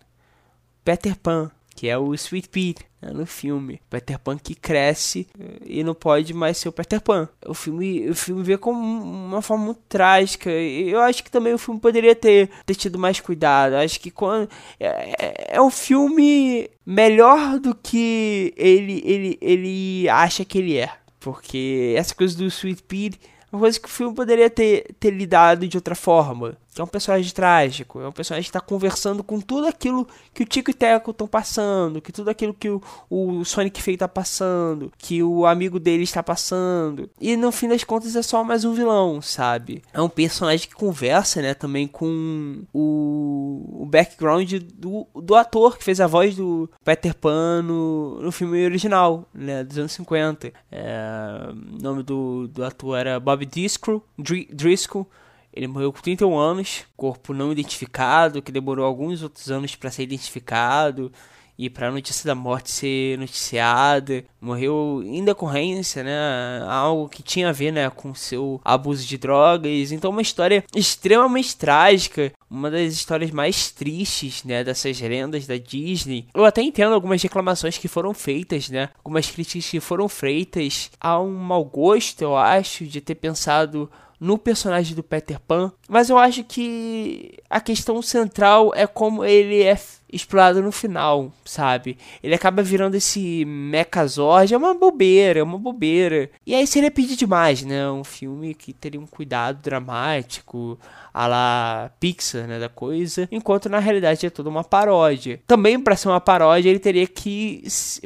Peter 0.84 1.16
Pan, 1.20 1.52
que 1.76 1.88
é 1.88 1.96
o 1.96 2.16
Sweet 2.16 2.50
Pete 2.50 2.93
no 3.12 3.26
filme. 3.26 3.82
Peter 3.90 4.20
Pan 4.20 4.38
que 4.38 4.56
cresce 4.56 5.28
e 5.66 5.84
não 5.84 5.94
pode 5.94 6.34
mais 6.34 6.58
ser 6.58 6.70
o 6.70 6.72
Peter 6.72 7.02
Pan. 7.02 7.28
O 7.46 7.54
filme, 7.54 8.10
o 8.10 8.16
filme 8.16 8.44
vê 8.44 8.58
como 8.58 8.80
uma 8.80 9.42
forma 9.42 9.66
muito 9.66 9.82
trágica. 9.90 10.52
E 10.52 10.90
eu 10.90 11.02
acho 11.02 11.24
que 11.24 11.32
também 11.32 11.54
o 11.54 11.58
filme 11.58 11.80
poderia 11.80 12.16
ter, 12.16 12.50
ter 12.66 12.76
tido 12.76 13.00
mais 13.00 13.20
cuidado. 13.20 13.76
Acho 13.76 14.00
que 14.00 14.12
quando 14.12 14.50
é, 14.80 15.16
é, 15.20 15.56
é 15.56 15.62
um 15.62 15.72
filme 15.72 16.70
melhor 16.86 17.60
do 17.60 17.76
que 17.76 18.54
ele, 18.56 19.02
ele, 19.06 19.38
ele 19.42 20.10
acha 20.10 20.46
que 20.46 20.58
ele 20.58 20.78
é. 20.78 20.92
Porque 21.20 21.94
essa 21.98 22.14
coisa 22.14 22.38
do 22.38 22.46
Sweet 22.46 22.84
Pea 22.84 23.12
uma 23.54 23.60
coisa 23.60 23.80
que 23.80 23.88
o 23.88 23.92
filme 23.92 24.16
poderia 24.16 24.50
ter, 24.50 24.96
ter 25.00 25.12
lidado 25.12 25.68
de 25.68 25.78
outra 25.78 25.94
forma 25.94 26.58
que 26.74 26.82
é 26.82 26.84
um 26.84 26.88
personagem 26.88 27.32
trágico, 27.32 28.02
é 28.02 28.08
um 28.08 28.12
personagem 28.12 28.44
que 28.44 28.50
está 28.50 28.60
conversando 28.60 29.24
com 29.24 29.40
tudo 29.40 29.68
aquilo 29.68 30.08
que 30.34 30.44
o 30.44 30.46
Tico 30.46 30.72
e 30.72 30.74
Teco 30.74 31.12
estão 31.12 31.28
passando, 31.28 32.02
que 32.02 32.12
tudo 32.12 32.30
aquilo 32.30 32.54
que 32.54 32.70
o, 32.70 32.82
o 33.10 33.46
Sonic 33.46 33.82
Feio 33.82 33.96
está 33.96 34.08
passando, 34.08 34.92
que 34.98 35.22
o 35.22 35.46
amigo 35.46 35.80
dele 35.80 36.04
está 36.04 36.24
passando. 36.24 37.10
E 37.22 37.38
no 37.38 37.52
fim 37.52 37.68
das 37.68 37.84
contas 37.84 38.16
é 38.16 38.22
só 38.22 38.44
mais 38.44 38.66
um 38.66 38.74
vilão, 38.74 39.22
sabe? 39.22 39.84
É 39.94 40.02
um 40.02 40.10
personagem 40.10 40.68
que 40.68 40.76
conversa, 40.76 41.42
né, 41.42 41.54
também 41.54 41.88
com 41.88 42.64
o, 42.74 43.84
o 43.84 43.86
background 43.86 44.54
do, 44.74 45.08
do 45.16 45.36
ator 45.36 45.78
que 45.78 45.84
fez 45.84 46.02
a 46.02 46.08
voz 46.08 46.36
do 46.36 46.70
Peter 46.84 47.14
Pan 47.16 47.62
no, 47.62 48.20
no 48.22 48.32
filme 48.32 48.66
original, 48.66 49.28
né, 49.34 49.64
dos 49.64 49.78
anos 49.78 49.92
50. 49.92 50.52
É, 50.72 51.50
o 51.52 51.84
nome 51.84 52.02
do, 52.02 52.48
do 52.48 52.64
ator 52.64 52.98
era 52.98 53.20
Bob 53.20 53.46
Driscoll, 53.46 54.04
Driscoll 54.18 55.08
ele 55.54 55.68
morreu 55.68 55.94
com 55.94 56.02
31 56.02 56.38
anos, 56.38 56.84
corpo 56.98 57.34
não 57.34 57.52
identificado, 57.52 58.42
que 58.42 58.52
demorou 58.52 58.86
alguns 58.86 59.22
outros 59.22 59.52
anos 59.52 59.76
para 59.76 59.92
ser 59.92 60.04
identificado. 60.04 61.12
e 61.58 61.70
para 61.70 61.88
a 61.88 61.92
notícia 61.92 62.26
da 62.26 62.36
morte 62.36 62.72
ser 62.72 63.18
noticiada. 63.18 64.24
Morreu 64.42 65.02
em 65.06 65.24
decorrência, 65.24 66.04
né? 66.04 66.66
Algo 66.68 67.08
que 67.08 67.24
tinha 67.24 67.50
a 67.50 67.52
ver, 67.52 67.72
né, 67.72 67.90
com 67.90 68.14
seu 68.14 68.60
abuso 68.64 69.06
de 69.06 69.18
drogas. 69.18 69.92
Então, 69.92 70.12
uma 70.12 70.22
história 70.22 70.64
extremamente 70.76 71.56
trágica, 71.56 72.32
uma 72.50 72.70
das 72.70 72.94
histórias 72.94 73.32
mais 73.32 73.72
tristes, 73.72 74.44
né, 74.44 74.64
dessas 74.64 75.00
lendas 75.00 75.48
da 75.48 75.58
Disney. 75.58 76.28
Eu 76.34 76.46
até 76.46 76.62
entendo 76.62 76.94
algumas 76.94 77.22
reclamações 77.22 77.78
que 77.78 77.88
foram 77.88 78.14
feitas, 78.14 78.70
né? 78.70 78.90
Algumas 78.98 79.30
críticas 79.30 79.70
que 79.70 79.80
foram 79.80 80.10
feitas 80.10 80.90
a 81.00 81.20
um 81.20 81.34
mau 81.34 81.64
gosto, 81.64 82.22
eu 82.22 82.36
acho, 82.36 82.86
de 82.86 83.00
ter 83.00 83.16
pensado 83.16 83.90
no 84.24 84.38
personagem 84.38 84.96
do 84.96 85.04
Peter 85.04 85.38
Pan, 85.38 85.70
mas 85.90 86.10
eu 86.10 86.18
acho 86.18 86.46
que 86.46 87.38
a 87.50 87.60
questão 87.60 88.02
central 88.02 88.72
é 88.74 88.88
como 88.88 89.26
ele 89.26 89.62
é 89.62 89.78
explorado 90.14 90.62
no 90.62 90.72
final, 90.72 91.32
sabe? 91.44 91.98
Ele 92.22 92.36
acaba 92.36 92.62
virando 92.62 92.96
esse 92.96 93.44
Mechazord, 93.46 94.54
é 94.54 94.58
uma 94.58 94.74
bobeira, 94.74 95.40
é 95.40 95.44
uma 95.44 95.58
bobeira. 95.58 96.30
E 96.46 96.54
aí 96.54 96.66
seria 96.68 96.92
pedir 96.92 97.16
demais, 97.16 97.64
né? 97.64 97.90
Um 97.90 98.04
filme 98.04 98.54
que 98.54 98.74
teria 98.74 99.00
um 99.00 99.08
cuidado 99.08 99.62
dramático, 99.62 100.78
a 101.14 101.28
la 101.28 101.92
Pixar, 102.00 102.48
né, 102.48 102.60
da 102.60 102.70
coisa, 102.70 103.30
enquanto 103.32 103.70
na 103.70 103.78
realidade 103.78 104.26
é 104.26 104.30
toda 104.30 104.50
uma 104.50 104.64
paródia. 104.64 105.40
Também 105.46 105.80
para 105.80 105.96
ser 105.96 106.08
uma 106.08 106.20
paródia, 106.20 106.70
ele 106.70 106.80
teria 106.80 107.06
que 107.06 107.64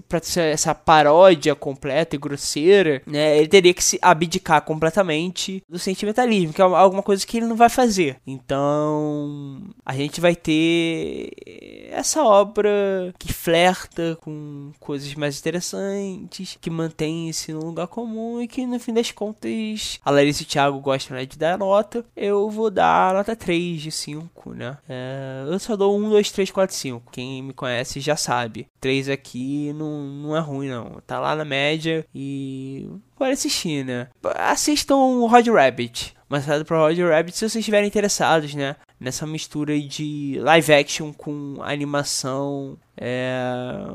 para 0.10 0.20
ser 0.22 0.54
essa 0.54 0.76
paródia 0.76 1.56
completa 1.56 2.16
e 2.16 2.20
grosseira, 2.20 3.02
né, 3.08 3.38
ele 3.38 3.48
teria 3.48 3.74
que 3.74 3.84
se 3.84 3.98
abdicar 4.02 4.62
completamente 4.64 5.64
do 5.70 5.80
sentimentalismo, 5.80 6.54
que 6.54 6.62
é 6.62 6.66
alguma 6.66 7.02
coisa 7.02 7.26
que 7.26 7.38
ele 7.38 7.46
não 7.46 7.56
vai 7.56 7.70
fazer. 7.70 8.18
Então, 8.28 9.62
a 9.86 9.94
gente 9.94 10.20
vai 10.20 10.36
ter 10.36 11.30
essa 11.98 12.24
obra 12.24 13.12
que 13.18 13.34
flerta 13.34 14.18
com 14.22 14.72
coisas 14.80 15.14
mais 15.16 15.40
interessantes, 15.40 16.58
que 16.62 16.70
mantém-se 16.70 17.52
num 17.52 17.66
lugar 17.66 17.88
comum 17.88 18.40
e 18.40 18.48
que 18.48 18.68
no 18.68 18.80
fim 18.80 18.94
das 18.94 19.12
contas 19.12 20.00
a 20.06 20.12
Larissa 20.12 20.44
e 20.44 20.46
o 20.46 20.48
Thiago 20.48 20.80
gostam 20.80 21.18
né, 21.18 21.26
de 21.26 21.38
dar 21.38 21.58
nota. 21.58 22.06
Eu 22.16 22.52
vou 22.52 22.70
dar 22.70 23.16
nota 23.16 23.36
3 23.36 23.82
de 23.82 23.92
5, 23.92 24.54
né? 24.54 24.78
É, 24.88 25.44
eu 25.48 25.58
só 25.58 25.76
dou 25.76 25.98
1, 25.98 26.10
2, 26.10 26.32
3, 26.32 26.52
4, 26.52 26.76
5. 26.76 27.12
Quem 27.12 27.42
me 27.42 27.54
conhece 27.54 28.00
já 28.00 28.16
sabe. 28.16 28.68
3 28.80 29.10
aqui 29.10 29.74
não, 29.74 30.04
não 30.04 30.38
é 30.38 30.40
ruim, 30.40 30.70
não. 30.70 31.02
Tá 31.06 31.20
lá 31.20 31.36
na 31.36 31.46
média 31.46 32.06
e 32.14 32.88
pode 33.18 33.32
assistir, 33.32 33.84
né? 33.84 34.08
Assistam 34.36 34.98
o 34.98 35.26
Roger 35.26 35.54
Rabbit. 35.54 36.16
Mas 36.30 36.46
para 36.46 36.78
Roger 36.78 37.10
Rabbit 37.10 37.36
se 37.36 37.40
vocês 37.40 37.56
estiverem 37.56 37.88
interessados, 37.88 38.54
né? 38.54 38.76
Nessa 39.00 39.28
mistura 39.28 39.80
de 39.80 40.38
live 40.40 40.74
action 40.74 41.14
com 41.14 41.58
animação. 41.62 42.78
É 42.96 43.40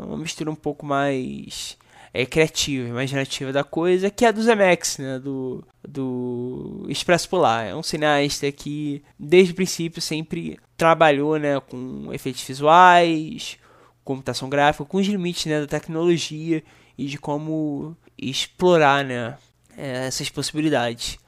uma 0.06 0.16
mistura 0.16 0.50
um 0.50 0.54
pouco 0.54 0.86
mais 0.86 1.76
é, 2.14 2.26
criativa, 2.26 2.88
imaginativa 2.88 3.52
da 3.52 3.64
coisa, 3.64 4.10
que 4.10 4.24
é 4.24 4.28
a 4.28 4.32
do 4.32 4.42
Zemex, 4.42 4.98
né? 4.98 5.18
Do, 5.18 5.64
do 5.86 6.86
Expresso 6.88 7.28
Polar. 7.28 7.66
É 7.66 7.74
um 7.74 7.82
cineasta 7.82 8.50
que, 8.52 9.02
desde 9.18 9.52
o 9.52 9.56
princípio, 9.56 10.02
sempre 10.02 10.58
trabalhou 10.76 11.38
né, 11.38 11.58
com 11.60 12.12
efeitos 12.12 12.42
visuais, 12.42 13.56
computação 14.04 14.48
gráfica, 14.48 14.84
com 14.84 14.98
os 14.98 15.06
limites 15.06 15.46
né, 15.46 15.60
da 15.60 15.66
tecnologia 15.66 16.62
e 16.98 17.06
de 17.06 17.18
como 17.18 17.96
explorar 18.18 19.04
né, 19.04 19.36
é, 19.76 20.06
essas 20.06 20.28
possibilidades. 20.28 21.18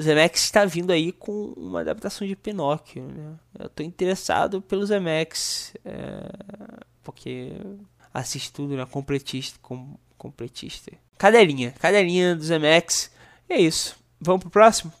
Zemex 0.00 0.42
está 0.42 0.64
vindo 0.64 0.90
aí 0.92 1.12
com 1.12 1.52
uma 1.56 1.80
adaptação 1.80 2.26
de 2.26 2.36
Pinóquio. 2.36 3.02
Né? 3.02 3.34
Eu 3.58 3.66
estou 3.66 3.84
interessado 3.84 4.60
pelo 4.62 4.84
Zemex, 4.84 5.74
é, 5.84 6.30
porque 7.02 7.52
assisto 8.12 8.62
tudo 8.62 8.76
né? 8.76 8.86
completista, 8.86 9.58
com, 9.62 9.96
completista. 10.16 10.92
Cadelinha, 11.16 11.72
cadelinha 11.72 12.34
do 12.34 12.42
Zemex. 12.42 13.10
É 13.48 13.58
isso. 13.58 13.96
Vamos 14.20 14.42
pro 14.42 14.50
próximo? 14.50 14.92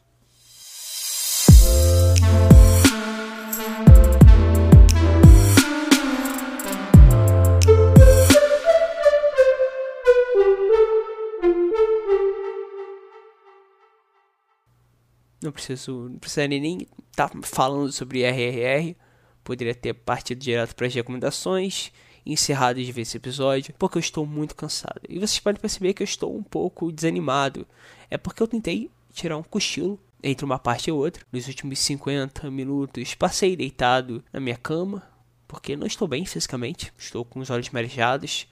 Não 15.42 15.52
preciso, 15.52 16.08
não 16.08 16.18
precisaria 16.18 16.60
nem 16.60 16.86
estar 17.10 17.28
tá 17.28 17.38
falando 17.42 17.92
sobre 17.92 18.22
RRR. 18.22 18.96
Poderia 19.44 19.74
ter 19.74 19.94
partido 19.94 20.38
direto 20.38 20.74
para 20.74 20.86
as 20.86 20.94
recomendações, 20.94 21.92
encerrado 22.26 22.82
de 22.82 22.92
ver 22.92 23.02
esse 23.02 23.16
episódio, 23.16 23.74
porque 23.78 23.98
eu 23.98 24.00
estou 24.00 24.26
muito 24.26 24.54
cansado. 24.54 25.00
E 25.08 25.18
vocês 25.18 25.40
podem 25.40 25.60
perceber 25.60 25.94
que 25.94 26.02
eu 26.02 26.06
estou 26.06 26.36
um 26.36 26.42
pouco 26.42 26.92
desanimado. 26.92 27.66
É 28.10 28.18
porque 28.18 28.42
eu 28.42 28.48
tentei 28.48 28.90
tirar 29.12 29.36
um 29.36 29.42
cochilo 29.42 29.98
entre 30.22 30.44
uma 30.44 30.58
parte 30.58 30.88
e 30.88 30.92
outra. 30.92 31.24
Nos 31.32 31.46
últimos 31.46 31.78
50 31.78 32.50
minutos, 32.50 33.14
passei 33.14 33.56
deitado 33.56 34.22
na 34.32 34.40
minha 34.40 34.56
cama, 34.56 35.02
porque 35.46 35.76
não 35.76 35.86
estou 35.86 36.06
bem 36.06 36.26
fisicamente. 36.26 36.92
Estou 36.98 37.24
com 37.24 37.40
os 37.40 37.48
olhos 37.48 37.70
marejados, 37.70 38.46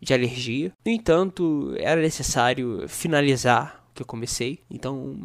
de 0.00 0.14
alergia. 0.14 0.72
No 0.84 0.92
entanto, 0.92 1.74
era 1.78 2.00
necessário 2.00 2.88
finalizar 2.88 3.84
que 3.98 4.02
eu 4.02 4.06
comecei. 4.06 4.60
Então 4.70 5.16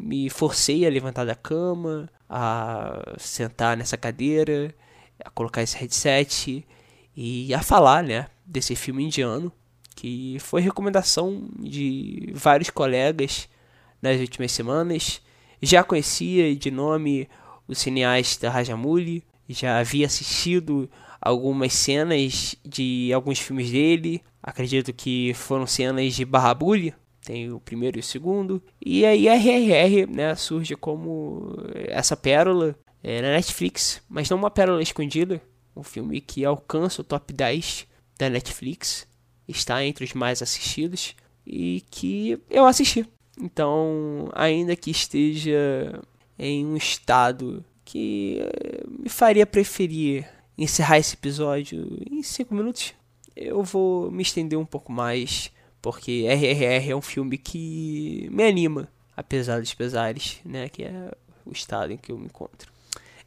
me 0.00 0.30
forcei 0.30 0.86
a 0.86 0.90
levantar 0.90 1.24
da 1.24 1.34
cama, 1.34 2.08
a 2.28 3.14
sentar 3.18 3.76
nessa 3.76 3.96
cadeira, 3.96 4.74
a 5.22 5.30
colocar 5.30 5.62
esse 5.62 5.76
headset 5.76 6.66
e 7.14 7.52
a 7.52 7.62
falar, 7.62 8.02
né, 8.02 8.28
desse 8.46 8.74
filme 8.74 9.04
indiano 9.04 9.52
que 9.94 10.38
foi 10.40 10.62
recomendação 10.62 11.46
de 11.58 12.32
vários 12.34 12.70
colegas 12.70 13.48
nas 14.00 14.18
últimas 14.18 14.50
semanas. 14.50 15.20
Já 15.60 15.84
conhecia 15.84 16.56
de 16.56 16.70
nome 16.70 17.28
o 17.68 17.74
cineasta 17.74 18.48
Rajamouli, 18.48 19.22
já 19.48 19.78
havia 19.78 20.06
assistido 20.06 20.90
algumas 21.20 21.74
cenas 21.74 22.56
de 22.64 23.12
alguns 23.12 23.38
filmes 23.38 23.70
dele. 23.70 24.22
Acredito 24.42 24.92
que 24.92 25.34
foram 25.34 25.66
cenas 25.66 26.14
de 26.14 26.24
Barrabulha, 26.24 26.96
tem 27.24 27.52
o 27.52 27.60
primeiro 27.60 27.98
e 27.98 28.00
o 28.00 28.02
segundo. 28.02 28.62
E 28.84 29.04
aí 29.04 29.28
a 29.28 29.34
RRR 29.34 30.06
né, 30.08 30.34
surge 30.34 30.74
como 30.76 31.56
essa 31.88 32.16
pérola 32.16 32.76
é, 33.02 33.20
na 33.22 33.32
Netflix, 33.32 34.02
mas 34.08 34.28
não 34.28 34.36
uma 34.36 34.50
pérola 34.50 34.82
escondida. 34.82 35.40
Um 35.74 35.82
filme 35.82 36.20
que 36.20 36.44
alcança 36.44 37.00
o 37.00 37.04
top 37.04 37.32
10 37.32 37.86
da 38.18 38.28
Netflix, 38.28 39.06
está 39.48 39.84
entre 39.84 40.04
os 40.04 40.12
mais 40.12 40.42
assistidos 40.42 41.16
e 41.46 41.82
que 41.90 42.38
eu 42.50 42.66
assisti. 42.66 43.08
Então, 43.40 44.28
ainda 44.34 44.76
que 44.76 44.90
esteja 44.90 46.00
em 46.38 46.66
um 46.66 46.76
estado 46.76 47.64
que 47.84 48.38
eh, 48.40 48.84
me 48.86 49.08
faria 49.08 49.46
preferir 49.46 50.28
encerrar 50.56 50.98
esse 50.98 51.14
episódio 51.14 51.98
em 52.10 52.22
5 52.22 52.54
minutos, 52.54 52.94
eu 53.34 53.62
vou 53.62 54.10
me 54.10 54.22
estender 54.22 54.58
um 54.58 54.66
pouco 54.66 54.92
mais 54.92 55.50
porque 55.82 56.24
RRR 56.28 56.92
é 56.92 56.96
um 56.96 57.02
filme 57.02 57.36
que 57.36 58.28
me 58.30 58.44
anima, 58.44 58.88
apesar 59.16 59.60
dos 59.60 59.74
pesares, 59.74 60.40
né? 60.44 60.68
Que 60.68 60.84
é 60.84 61.10
o 61.44 61.50
estado 61.50 61.92
em 61.92 61.96
que 61.96 62.12
eu 62.12 62.16
me 62.16 62.26
encontro. 62.26 62.70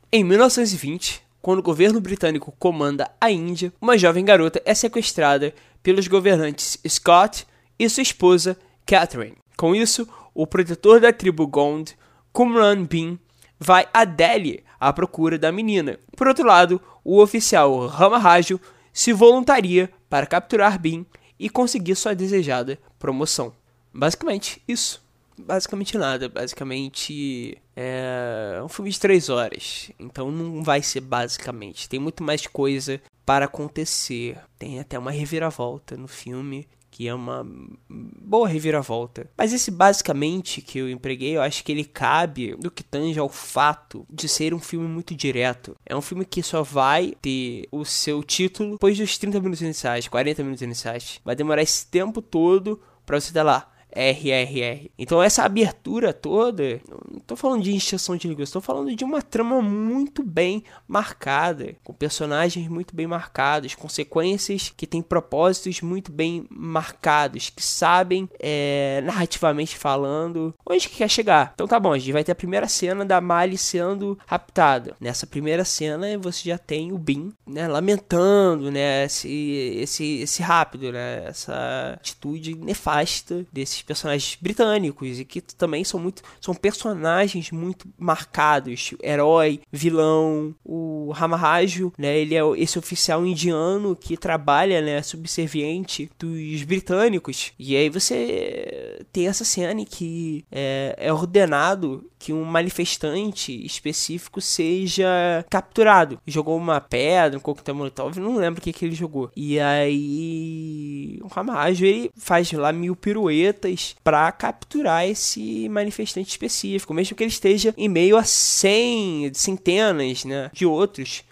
Em 0.10 0.24
1920, 0.24 1.22
quando 1.42 1.60
o 1.60 1.64
governo 1.64 2.00
britânico 2.00 2.54
comanda 2.58 3.12
a 3.20 3.30
Índia, 3.30 3.74
uma 3.82 3.98
jovem 3.98 4.24
garota 4.24 4.62
é 4.66 4.74
sequestrada 4.74 5.54
pelos 5.84 6.08
governantes 6.08 6.80
Scott 6.88 7.46
e 7.78 7.88
sua 7.90 8.02
esposa 8.02 8.58
Catherine. 8.86 9.38
Com 9.58 9.76
isso, 9.76 10.08
o 10.34 10.48
protetor 10.48 11.02
da 11.02 11.12
tribo 11.12 11.46
Gond, 11.46 11.94
Kumran 12.32 12.86
Bin, 12.86 13.20
vai 13.60 13.88
a 13.94 14.06
Delhi 14.06 14.64
à 14.80 14.92
procura 14.94 15.38
da 15.38 15.52
menina. 15.52 16.00
Por 16.16 16.28
outro 16.28 16.46
lado, 16.46 16.82
o 17.04 17.22
oficial 17.22 17.88
Ramarajo 17.88 18.60
se 18.94 19.12
voluntaria 19.12 19.92
para 20.10 20.26
capturar 20.26 20.80
Bin 20.80 21.06
e 21.40 21.50
conseguir 21.50 21.96
sua 21.96 22.16
desejada 22.16 22.80
promoção. 23.00 23.54
Basicamente, 23.94 24.62
isso. 24.68 25.04
Basicamente 25.38 25.98
nada. 25.98 26.30
Basicamente 26.30 27.58
é 27.76 28.62
um 28.64 28.70
filme 28.70 28.90
de 28.90 29.00
três 29.00 29.30
horas. 29.30 29.92
Então 30.00 30.32
não 30.32 30.64
vai 30.64 30.82
ser 30.82 31.02
basicamente. 31.02 31.90
Tem 31.90 32.00
muito 32.00 32.24
mais 32.24 32.48
coisa 32.48 33.02
para 33.26 33.46
acontecer. 33.46 34.38
Tem 34.58 34.80
até 34.80 34.98
uma 34.98 35.12
reviravolta 35.12 35.98
no 35.98 36.08
filme 36.08 36.68
que 36.96 37.10
é 37.10 37.14
uma 37.14 37.46
boa 37.90 38.48
reviravolta. 38.48 39.30
Mas 39.38 39.52
esse 39.52 39.70
basicamente 39.70 40.62
que 40.62 40.80
eu 40.80 40.90
empreguei, 40.90 41.36
eu 41.36 41.42
acho 41.42 41.62
que 41.62 41.70
ele 41.70 41.84
cabe 41.84 42.56
do 42.56 42.72
que 42.72 42.86
tange 42.86 43.20
ao 43.20 43.28
fato 43.28 44.08
de 44.10 44.30
ser 44.30 44.54
um 44.54 44.62
filme 44.62 44.88
muito 44.88 45.14
direto. 45.14 45.76
É 45.86 45.94
um 45.94 46.02
filme 46.02 46.24
que 46.24 46.42
só 46.42 46.64
vai 46.64 47.14
ter 47.22 47.68
o 47.70 47.84
seu 47.84 48.24
título 48.24 48.72
depois 48.72 48.98
dos 48.98 49.18
30 49.18 49.42
minutos 49.42 49.62
iniciais, 49.62 50.08
40 50.08 50.42
minutos 50.42 50.62
iniciais. 50.62 51.20
Vai 51.26 51.36
demorar 51.36 51.62
esse 51.62 51.86
tempo 51.86 52.22
todo 52.22 52.80
para 53.06 53.20
você 53.20 53.34
dar 53.34 53.44
lá. 53.44 53.75
RRR. 53.96 54.92
Então 54.98 55.24
essa 55.24 55.44
abertura 55.44 56.14
toda, 56.14 56.82
não 57.12 57.20
tô 57.22 57.36
falando 57.36 57.64
de 57.64 57.74
injeção 57.74 58.18
de 58.18 58.28
linguiça, 58.28 58.54
tô 58.54 58.62
falando 58.62 58.94
de 58.96 59.04
uma 59.04 59.22
trama 59.22 59.62
muito 59.62 60.22
bem 60.22 60.64
marcada, 60.88 61.76
com 61.84 61.94
personagens 61.94 62.68
muito 62.68 62.96
bem 62.96 63.08
marcados, 63.08 63.74
consequências 63.76 64.74
que 64.76 64.86
têm 64.86 65.02
propósitos 65.02 65.82
muito 65.82 66.12
bem 66.12 66.46
marcados, 66.50 67.50
que 67.50 67.64
sabem, 67.64 68.30
é, 68.40 69.02
narrativamente 69.04 69.78
falando, 69.78 70.54
onde 70.66 70.90
que 70.90 70.98
quer 70.98 71.10
chegar. 71.10 71.52
Então 71.54 71.68
tá 71.68 71.80
bom, 71.80 71.94
a 71.94 71.98
gente 71.98 72.12
vai 72.12 72.24
ter 72.24 72.34
a 72.34 72.36
primeira 72.36 72.68
cena 72.68 73.06
da 73.06 73.22
Miley 73.22 73.58
sendo 73.58 74.18
raptada. 74.28 74.96
Nessa 75.00 75.26
primeira 75.26 75.64
cena 75.64 76.18
você 76.18 76.50
já 76.50 76.58
tem 76.58 76.92
o 76.92 76.98
Bin, 76.98 77.32
né, 77.48 77.68
lamentando, 77.68 78.70
né, 78.72 79.06
esse, 79.06 79.30
esse, 79.78 80.22
esse 80.22 80.42
rápido, 80.42 80.92
né, 80.92 81.26
essa 81.28 81.94
atitude 81.96 82.56
nefasta 82.56 83.46
desses 83.52 83.85
personagens 83.86 84.38
britânicos 84.42 85.20
e 85.20 85.26
que 85.26 85.42
também 85.42 85.84
são 85.84 86.00
muito 86.00 86.22
são 86.42 86.54
personagens 86.54 87.52
muito 87.52 87.88
marcados, 87.98 88.94
herói, 89.02 89.60
vilão, 89.72 90.56
o 90.64 91.12
Ramarajo, 91.12 91.94
né, 91.98 92.18
ele 92.18 92.36
é 92.36 92.42
esse 92.58 92.78
oficial 92.78 93.26
indiano 93.26 93.96
que 93.96 94.18
trabalha, 94.18 94.82
né, 94.82 95.02
subserviente 95.02 96.10
dos 96.18 96.64
britânicos. 96.64 97.52
E 97.58 97.76
aí 97.76 97.90
você 97.90 99.06
tem 99.12 99.28
essa 99.28 99.44
cena 99.44 99.82
em 99.82 99.86
que 99.86 100.46
é, 100.52 100.96
é 100.98 101.14
ordenado 101.14 102.10
que 102.26 102.34
um 102.34 102.44
manifestante 102.44 103.64
específico 103.64 104.42
seja 104.42 105.46
capturado. 105.48 106.20
Jogou 106.26 106.58
uma 106.58 106.82
pedra, 106.82 107.38
um 107.38 107.42
coquetel 107.42 107.76
molotov, 107.76 108.18
não 108.18 108.36
lembro 108.38 108.60
o 108.60 108.64
que, 108.64 108.74
que 108.74 108.84
ele 108.84 108.96
jogou. 108.96 109.30
E 109.36 109.60
aí 109.60 111.20
o 111.22 111.28
Ramajo 111.28 111.86
ele 111.86 112.10
faz 112.18 112.52
lá 112.52 112.74
mil 112.74 112.96
piruetas 112.96 113.96
para 114.04 114.32
capturar 114.32 115.08
esse 115.08 115.70
manifestante 115.70 116.30
específico, 116.30 116.96
mesmo 116.96 117.16
que 117.16 117.24
ele 117.24 117.30
esteja 117.30 117.76
em 117.78 117.88
meio 117.88 118.18
a 118.18 118.24
cem, 118.24 119.32
centenas, 119.32 120.26
né, 120.26 120.50
de 120.52 120.66
outros 120.66 121.24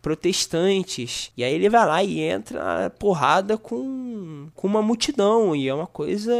protestantes. 0.00 1.32
E 1.36 1.44
aí 1.44 1.54
ele 1.54 1.68
vai 1.68 1.86
lá 1.86 2.02
e 2.02 2.20
entra 2.20 2.90
porrada 2.98 3.56
com, 3.56 4.48
com 4.54 4.66
uma 4.66 4.82
multidão. 4.82 5.54
E 5.54 5.68
é 5.68 5.74
uma 5.74 5.86
coisa 5.86 6.34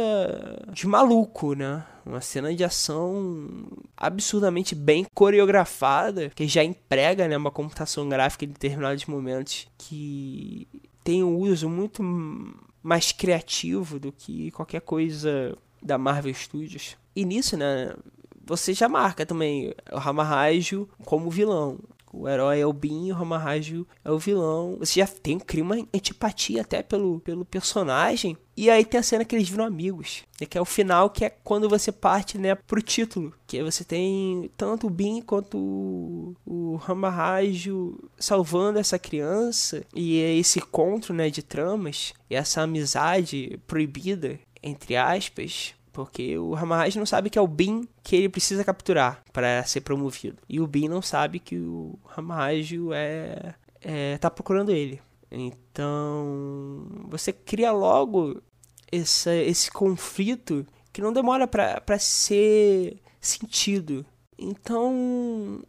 de 0.71 0.87
maluco, 0.87 1.53
né? 1.53 1.85
Uma 2.05 2.21
cena 2.21 2.53
de 2.53 2.63
ação 2.63 3.47
absurdamente 3.95 4.73
bem 4.73 5.05
coreografada, 5.13 6.29
que 6.29 6.47
já 6.47 6.63
emprega 6.63 7.27
né, 7.27 7.37
uma 7.37 7.51
computação 7.51 8.09
gráfica 8.09 8.45
em 8.45 8.49
determinados 8.49 9.05
momentos 9.05 9.67
que 9.77 10.67
tem 11.03 11.23
um 11.23 11.37
uso 11.37 11.69
muito 11.69 12.01
mais 12.81 13.11
criativo 13.11 13.99
do 13.99 14.11
que 14.11 14.49
qualquer 14.51 14.81
coisa 14.81 15.55
da 15.81 15.97
Marvel 15.97 16.33
Studios. 16.33 16.97
E 17.15 17.23
nisso, 17.23 17.55
né, 17.55 17.93
você 18.45 18.73
já 18.73 18.89
marca 18.89 19.25
também 19.25 19.73
o 19.91 19.97
Ramarajo 19.97 20.87
como 21.05 21.29
vilão. 21.29 21.79
O 22.13 22.27
herói 22.27 22.59
é 22.59 22.65
o 22.65 22.73
Bin 22.73 23.07
e 23.07 23.11
o 23.11 23.15
Ramarajo 23.15 23.87
é 24.03 24.11
o 24.11 24.19
vilão. 24.19 24.77
Você 24.79 24.99
já 24.99 25.07
tem, 25.07 25.39
cria 25.39 25.63
uma 25.63 25.75
antipatia 25.93 26.61
até 26.61 26.83
pelo, 26.83 27.19
pelo 27.21 27.45
personagem. 27.45 28.37
E 28.55 28.69
aí 28.69 28.83
tem 28.83 28.99
a 28.99 29.03
cena 29.03 29.23
que 29.23 29.35
eles 29.35 29.47
viram 29.47 29.65
amigos. 29.65 30.23
Né, 30.39 30.45
que 30.45 30.57
é 30.57 30.61
o 30.61 30.65
final, 30.65 31.09
que 31.09 31.23
é 31.23 31.29
quando 31.29 31.69
você 31.69 31.91
parte 31.91 32.37
né, 32.37 32.53
pro 32.55 32.81
título. 32.81 33.33
Que 33.47 33.63
você 33.63 33.83
tem 33.83 34.51
tanto 34.57 34.87
o 34.87 34.89
Bin 34.89 35.21
quanto 35.21 35.57
o, 35.57 36.35
o 36.45 36.75
Ramarajo 36.75 37.97
salvando 38.19 38.77
essa 38.77 38.99
criança. 38.99 39.83
E 39.95 40.21
é 40.21 40.35
esse 40.35 40.59
encontro 40.59 41.13
né, 41.13 41.29
de 41.29 41.41
tramas. 41.41 42.13
E 42.29 42.35
essa 42.35 42.61
amizade 42.61 43.57
proibida, 43.65 44.37
entre 44.61 44.97
aspas, 44.97 45.73
porque 45.91 46.37
o 46.37 46.55
Hammerhead 46.55 46.97
não 46.97 47.05
sabe 47.05 47.29
que 47.29 47.37
é 47.37 47.41
o 47.41 47.47
Bin 47.47 47.87
que 48.03 48.15
ele 48.15 48.29
precisa 48.29 48.63
capturar 48.63 49.23
para 49.31 49.63
ser 49.63 49.81
promovido. 49.81 50.37
E 50.47 50.59
o 50.59 50.67
Bin 50.67 50.87
não 50.87 51.01
sabe 51.01 51.39
que 51.39 51.57
o 51.57 51.99
Hammerhead 52.15 52.79
é, 52.93 53.53
é, 53.81 54.17
tá 54.17 54.29
procurando 54.29 54.71
ele. 54.71 55.01
Então, 55.31 57.05
você 57.07 57.31
cria 57.31 57.71
logo 57.71 58.41
esse, 58.91 59.29
esse 59.43 59.71
conflito 59.71 60.65
que 60.91 61.01
não 61.01 61.13
demora 61.13 61.47
para 61.47 61.99
ser 61.99 62.97
sentido. 63.19 64.05
Então, 64.37 65.61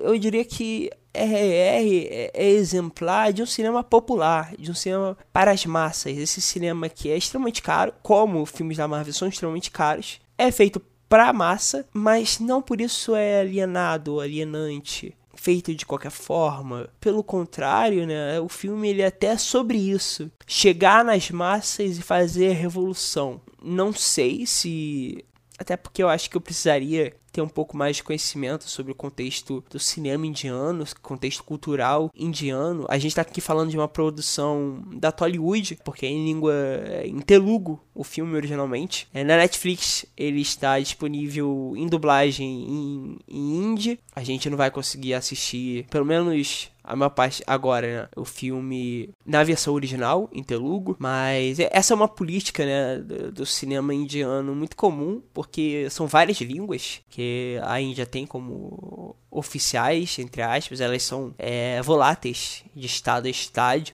eu 0.00 0.18
diria 0.18 0.44
que 0.44 0.90
RR 1.14 2.08
é, 2.10 2.32
exemplar 2.34 3.32
de 3.32 3.42
um 3.42 3.46
cinema 3.46 3.82
popular, 3.84 4.54
de 4.58 4.70
um 4.70 4.74
cinema 4.74 5.16
para 5.32 5.50
as 5.50 5.64
massas. 5.66 6.16
Esse 6.16 6.40
cinema 6.40 6.88
que 6.88 7.10
é 7.10 7.16
extremamente 7.16 7.62
caro, 7.62 7.92
como 8.02 8.46
filmes 8.46 8.76
da 8.76 8.88
Marvel 8.88 9.12
são 9.12 9.28
extremamente 9.28 9.70
caros, 9.70 10.20
é 10.38 10.50
feito 10.50 10.80
para 11.08 11.28
a 11.28 11.32
massa, 11.32 11.86
mas 11.92 12.38
não 12.38 12.62
por 12.62 12.80
isso 12.80 13.14
é 13.14 13.40
alienado, 13.40 14.20
alienante 14.20 15.14
feito 15.34 15.74
de 15.74 15.84
qualquer 15.84 16.10
forma. 16.10 16.88
Pelo 17.00 17.24
contrário, 17.24 18.06
né, 18.06 18.40
o 18.40 18.48
filme 18.48 18.88
ele 18.88 19.02
é 19.02 19.06
até 19.06 19.36
sobre 19.36 19.76
isso, 19.76 20.30
chegar 20.46 21.04
nas 21.04 21.30
massas 21.30 21.98
e 21.98 22.02
fazer 22.02 22.52
revolução. 22.52 23.40
Não 23.62 23.92
sei 23.92 24.46
se 24.46 25.24
até 25.58 25.76
porque 25.76 26.02
eu 26.02 26.08
acho 26.08 26.30
que 26.30 26.36
eu 26.36 26.40
precisaria 26.40 27.14
ter 27.32 27.40
um 27.40 27.48
pouco 27.48 27.76
mais 27.76 27.96
de 27.96 28.02
conhecimento 28.02 28.68
sobre 28.68 28.92
o 28.92 28.94
contexto 28.94 29.64
do 29.70 29.78
cinema 29.78 30.26
indiano, 30.26 30.84
contexto 31.00 31.42
cultural 31.42 32.10
indiano. 32.14 32.84
A 32.88 32.98
gente 32.98 33.12
está 33.12 33.22
aqui 33.22 33.40
falando 33.40 33.70
de 33.70 33.76
uma 33.76 33.88
produção 33.88 34.84
da 34.92 35.10
Tollywood, 35.10 35.78
porque 35.84 36.06
é 36.06 36.10
em 36.10 36.24
língua 36.24 36.52
é 36.52 37.06
em 37.06 37.20
telugu 37.20 37.80
o 37.94 38.04
filme 38.04 38.34
originalmente. 38.34 39.08
É, 39.12 39.24
na 39.24 39.36
Netflix 39.36 40.04
ele 40.16 40.40
está 40.40 40.78
disponível 40.78 41.74
em 41.76 41.86
dublagem 41.86 42.48
em, 42.48 43.18
em. 43.28 43.98
A 44.14 44.22
gente 44.22 44.50
não 44.50 44.56
vai 44.56 44.70
conseguir 44.70 45.14
assistir, 45.14 45.86
pelo 45.88 46.04
menos 46.04 46.70
a 46.84 46.96
maior 46.96 47.10
parte 47.10 47.42
agora, 47.46 48.02
né, 48.02 48.08
o 48.16 48.24
filme 48.24 49.10
na 49.24 49.42
versão 49.44 49.74
original, 49.74 50.28
em 50.32 50.42
telugu, 50.42 50.96
mas 50.98 51.58
essa 51.58 51.92
é 51.92 51.96
uma 51.96 52.08
política, 52.08 52.64
né, 52.64 52.98
do, 52.98 53.32
do, 53.32 53.46
cinema 53.46 53.94
indiano 53.94 54.54
muito 54.54 54.76
comum, 54.76 55.22
porque 55.32 55.88
são 55.90 56.06
várias 56.06 56.40
línguas 56.40 57.00
que 57.08 57.58
a 57.62 57.80
Índia 57.80 58.06
tem 58.06 58.26
como 58.26 59.16
oficiais, 59.32 60.18
entre 60.18 60.42
aspas, 60.42 60.80
elas 60.80 61.02
são 61.02 61.34
é, 61.38 61.80
voláteis 61.80 62.62
de 62.76 62.86
estado 62.86 63.26
a 63.26 63.30
estado, 63.30 63.92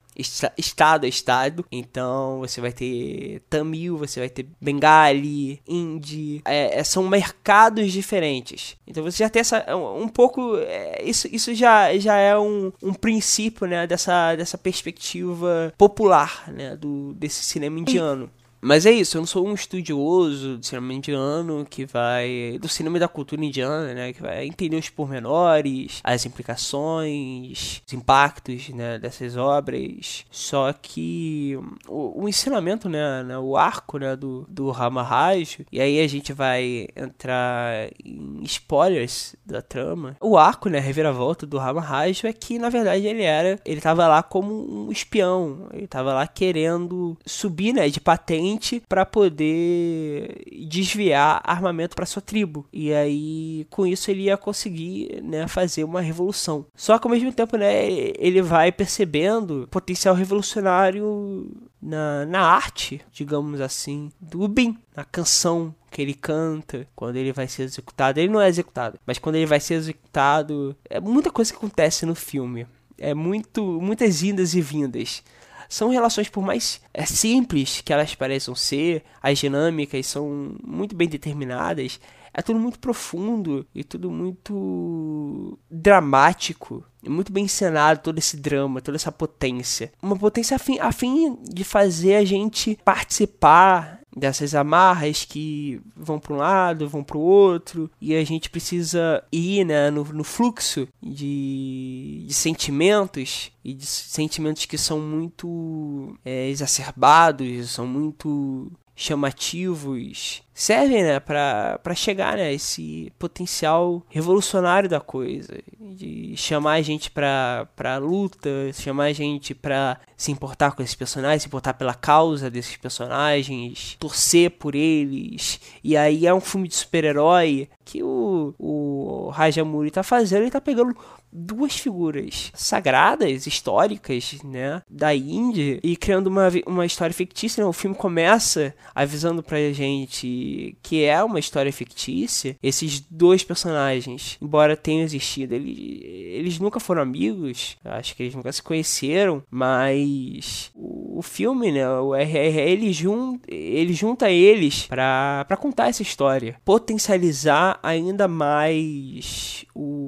estado 0.57 1.05
a 1.05 1.07
estado. 1.07 1.65
Então 1.71 2.39
você 2.39 2.59
vai 2.59 2.73
ter 2.73 3.41
Tamil, 3.49 3.97
você 3.97 4.19
vai 4.19 4.29
ter 4.29 4.45
Bengali, 4.59 5.61
Hindi. 5.67 6.41
É, 6.43 6.79
é, 6.79 6.83
são 6.83 7.07
mercados 7.07 7.91
diferentes. 7.91 8.75
Então 8.85 9.01
você 9.01 9.23
já 9.23 9.29
tem 9.29 9.39
essa 9.39 9.65
um 9.75 10.09
pouco 10.09 10.57
é, 10.57 11.01
isso, 11.03 11.27
isso 11.31 11.55
já, 11.55 11.97
já 11.97 12.17
é 12.17 12.37
um, 12.37 12.71
um 12.81 12.93
princípio 12.93 13.67
né, 13.67 13.85
dessa, 13.85 14.35
dessa 14.35 14.57
perspectiva 14.57 15.73
popular 15.77 16.45
né, 16.51 16.75
do, 16.75 17.13
desse 17.13 17.43
cinema 17.43 17.79
indiano. 17.79 18.29
Mas 18.61 18.85
é 18.85 18.91
isso, 18.91 19.17
eu 19.17 19.21
não 19.21 19.27
sou 19.27 19.47
um 19.47 19.53
estudioso 19.53 20.57
do 20.57 20.65
cinema 20.65 20.93
indiano 20.93 21.65
que 21.69 21.85
vai. 21.85 22.57
do 22.59 22.67
cinema 22.67 22.97
e 22.97 22.99
da 22.99 23.07
cultura 23.07 23.43
indiana, 23.43 23.93
né? 23.93 24.13
Que 24.13 24.21
vai 24.21 24.45
entender 24.45 24.77
os 24.77 24.89
pormenores, 24.89 26.01
as 26.03 26.25
implicações, 26.25 27.81
os 27.87 27.93
impactos 27.93 28.69
né, 28.69 28.99
dessas 28.99 29.37
obras. 29.37 30.25
Só 30.29 30.73
que 30.73 31.57
o, 31.87 32.23
o 32.23 32.29
ensinamento, 32.29 32.89
né, 32.89 33.23
né? 33.23 33.37
O 33.37 33.55
arco 33.55 33.97
né, 33.97 34.15
do, 34.15 34.45
do 34.49 34.71
Ramaraj, 34.71 35.65
e 35.71 35.79
aí 35.79 36.01
a 36.01 36.07
gente 36.07 36.33
vai 36.33 36.87
entrar 36.95 37.89
em 38.03 38.41
spoilers 38.43 39.35
da 39.45 39.61
trama. 39.61 40.17
O 40.19 40.37
arco, 40.37 40.69
né? 40.69 40.79
A 40.79 40.81
reviravolta 40.81 41.45
do 41.45 41.57
Ramaraj 41.57 42.25
é 42.25 42.33
que, 42.33 42.59
na 42.59 42.69
verdade, 42.69 43.07
ele 43.07 43.23
era. 43.23 43.57
Ele 43.65 43.79
tava 43.79 44.07
lá 44.07 44.21
como 44.21 44.87
um 44.87 44.91
espião. 44.91 45.69
Ele 45.71 45.87
tava 45.87 46.13
lá 46.13 46.27
querendo 46.27 47.17
subir, 47.25 47.73
né? 47.73 47.87
De 47.87 48.01
patente 48.01 48.48
para 48.87 49.05
poder 49.05 50.43
desviar 50.67 51.41
armamento 51.43 51.95
para 51.95 52.05
sua 52.05 52.21
tribo. 52.21 52.65
E 52.71 52.93
aí, 52.93 53.67
com 53.69 53.85
isso, 53.85 54.09
ele 54.09 54.23
ia 54.23 54.37
conseguir 54.37 55.21
né, 55.23 55.47
fazer 55.47 55.83
uma 55.83 56.01
revolução. 56.01 56.65
Só 56.75 56.97
que 56.97 57.07
ao 57.07 57.11
mesmo 57.11 57.31
tempo, 57.31 57.57
né, 57.57 57.87
ele 58.17 58.41
vai 58.41 58.71
percebendo 58.71 59.67
potencial 59.69 60.15
revolucionário 60.15 61.51
na, 61.81 62.25
na 62.25 62.41
arte, 62.41 63.01
digamos 63.11 63.61
assim, 63.61 64.11
do 64.19 64.47
Bin, 64.47 64.77
na 64.95 65.03
canção 65.03 65.73
que 65.91 66.01
ele 66.01 66.13
canta, 66.13 66.87
quando 66.95 67.15
ele 67.15 67.33
vai 67.33 67.47
ser 67.47 67.63
executado. 67.63 68.19
Ele 68.19 68.31
não 68.31 68.41
é 68.41 68.47
executado, 68.47 68.99
mas 69.05 69.17
quando 69.17 69.35
ele 69.35 69.45
vai 69.45 69.59
ser 69.59 69.75
executado, 69.75 70.75
é 70.89 70.99
muita 70.99 71.31
coisa 71.31 71.51
que 71.51 71.57
acontece 71.57 72.05
no 72.05 72.15
filme. 72.15 72.67
É 72.97 73.13
muito, 73.13 73.63
muitas 73.81 74.23
indas 74.23 74.53
e 74.53 74.61
vindas 74.61 75.23
são 75.69 75.89
relações, 75.89 76.27
por 76.27 76.43
mais 76.43 76.81
é, 76.91 77.05
simples 77.05 77.81
que 77.81 77.93
elas 77.93 78.15
pareçam 78.15 78.55
ser, 78.55 79.03
as 79.21 79.37
dinâmicas 79.37 80.07
são 80.07 80.55
muito 80.63 80.95
bem 80.95 81.07
determinadas, 81.07 81.99
é 82.33 82.41
tudo 82.41 82.59
muito 82.59 82.79
profundo 82.79 83.65
e 83.73 83.83
tudo 83.83 84.09
muito 84.09 85.57
dramático. 85.69 86.83
Muito 87.07 87.31
bem 87.31 87.45
encenado 87.45 88.01
todo 88.01 88.17
esse 88.17 88.35
drama, 88.35 88.81
toda 88.81 88.97
essa 88.97 89.11
potência. 89.11 89.91
Uma 90.01 90.17
potência 90.17 90.55
a 90.55 90.59
fim, 90.59 90.79
a 90.79 90.91
fim 90.91 91.37
de 91.43 91.63
fazer 91.63 92.15
a 92.15 92.25
gente 92.25 92.77
participar 92.83 93.98
dessas 94.15 94.55
amarras 94.55 95.25
que 95.25 95.81
vão 95.95 96.19
para 96.19 96.33
um 96.33 96.37
lado, 96.37 96.89
vão 96.89 97.03
para 97.03 97.17
o 97.17 97.21
outro, 97.21 97.89
e 98.01 98.15
a 98.15 98.23
gente 98.23 98.49
precisa 98.49 99.23
ir 99.31 99.63
né, 99.65 99.89
no, 99.89 100.03
no 100.03 100.23
fluxo 100.23 100.87
de, 101.01 102.25
de, 102.27 102.33
sentimentos 102.33 103.51
e 103.63 103.73
de 103.73 103.85
sentimentos 103.85 104.65
que 104.65 104.77
são 104.77 104.99
muito 104.99 106.17
é, 106.25 106.49
exacerbados, 106.49 107.71
são 107.71 107.85
muito 107.85 108.71
chamativos 108.99 110.43
servem 110.53 111.03
né, 111.03 111.21
para 111.21 111.95
chegar 111.95 112.35
né, 112.35 112.53
esse 112.53 113.13
potencial 113.17 114.03
revolucionário 114.09 114.89
da 114.89 114.99
coisa, 114.99 115.57
de 115.79 116.35
chamar 116.35 116.73
a 116.73 116.81
gente 116.81 117.09
para 117.09 117.97
luta, 118.01 118.49
chamar 118.73 119.05
a 119.05 119.13
gente 119.13 119.55
para 119.55 119.97
se 120.17 120.33
importar 120.33 120.73
com 120.73 120.83
esses 120.83 120.95
personagens, 120.95 121.43
se 121.43 121.47
importar 121.47 121.75
pela 121.75 121.93
causa 121.93 122.51
desses 122.51 122.75
personagens, 122.75 123.95
torcer 123.97 124.51
por 124.51 124.75
eles. 124.75 125.61
E 125.81 125.95
aí 125.95 126.27
é 126.27 126.33
um 126.33 126.41
filme 126.41 126.67
de 126.67 126.75
super-herói 126.75 127.69
que 127.85 128.03
o, 128.03 128.53
o 128.59 129.29
Rajamuri 129.29 129.89
tá 129.91 130.03
fazendo, 130.03 130.41
ele 130.41 130.51
tá 130.51 130.59
pegando 130.59 130.93
duas 131.31 131.77
figuras 131.77 132.51
sagradas, 132.53 133.47
históricas, 133.47 134.37
né, 134.43 134.81
da 134.89 135.13
Índia 135.13 135.79
e 135.83 135.95
criando 135.95 136.27
uma, 136.27 136.49
uma 136.65 136.85
história 136.85 137.13
fictícia. 137.13 137.63
Né? 137.63 137.69
O 137.69 137.73
filme 137.73 137.95
começa 137.95 138.73
avisando 138.93 139.43
pra 139.43 139.71
gente 139.71 140.77
que 140.81 141.03
é 141.03 141.23
uma 141.23 141.39
história 141.39 141.71
fictícia. 141.71 142.55
Esses 142.61 142.99
dois 142.99 143.43
personagens, 143.43 144.37
embora 144.41 144.77
tenham 144.77 145.03
existido, 145.03 145.55
eles, 145.55 145.77
eles 146.01 146.59
nunca 146.59 146.79
foram 146.79 147.01
amigos, 147.01 147.77
acho 147.83 148.15
que 148.15 148.23
eles 148.23 148.35
nunca 148.35 148.51
se 148.51 148.61
conheceram, 148.61 149.43
mas 149.49 150.71
o, 150.75 151.19
o 151.19 151.21
filme, 151.21 151.71
né, 151.71 151.89
o 151.89 152.15
RRR, 152.15 152.59
ele, 152.59 152.93
jun, 152.93 153.39
ele 153.47 153.93
junta 153.93 154.31
eles 154.31 154.87
para 154.87 155.57
contar 155.59 155.89
essa 155.89 156.01
história, 156.01 156.59
potencializar 156.63 157.79
ainda 157.83 158.27
mais 158.27 159.65
o 159.73 159.98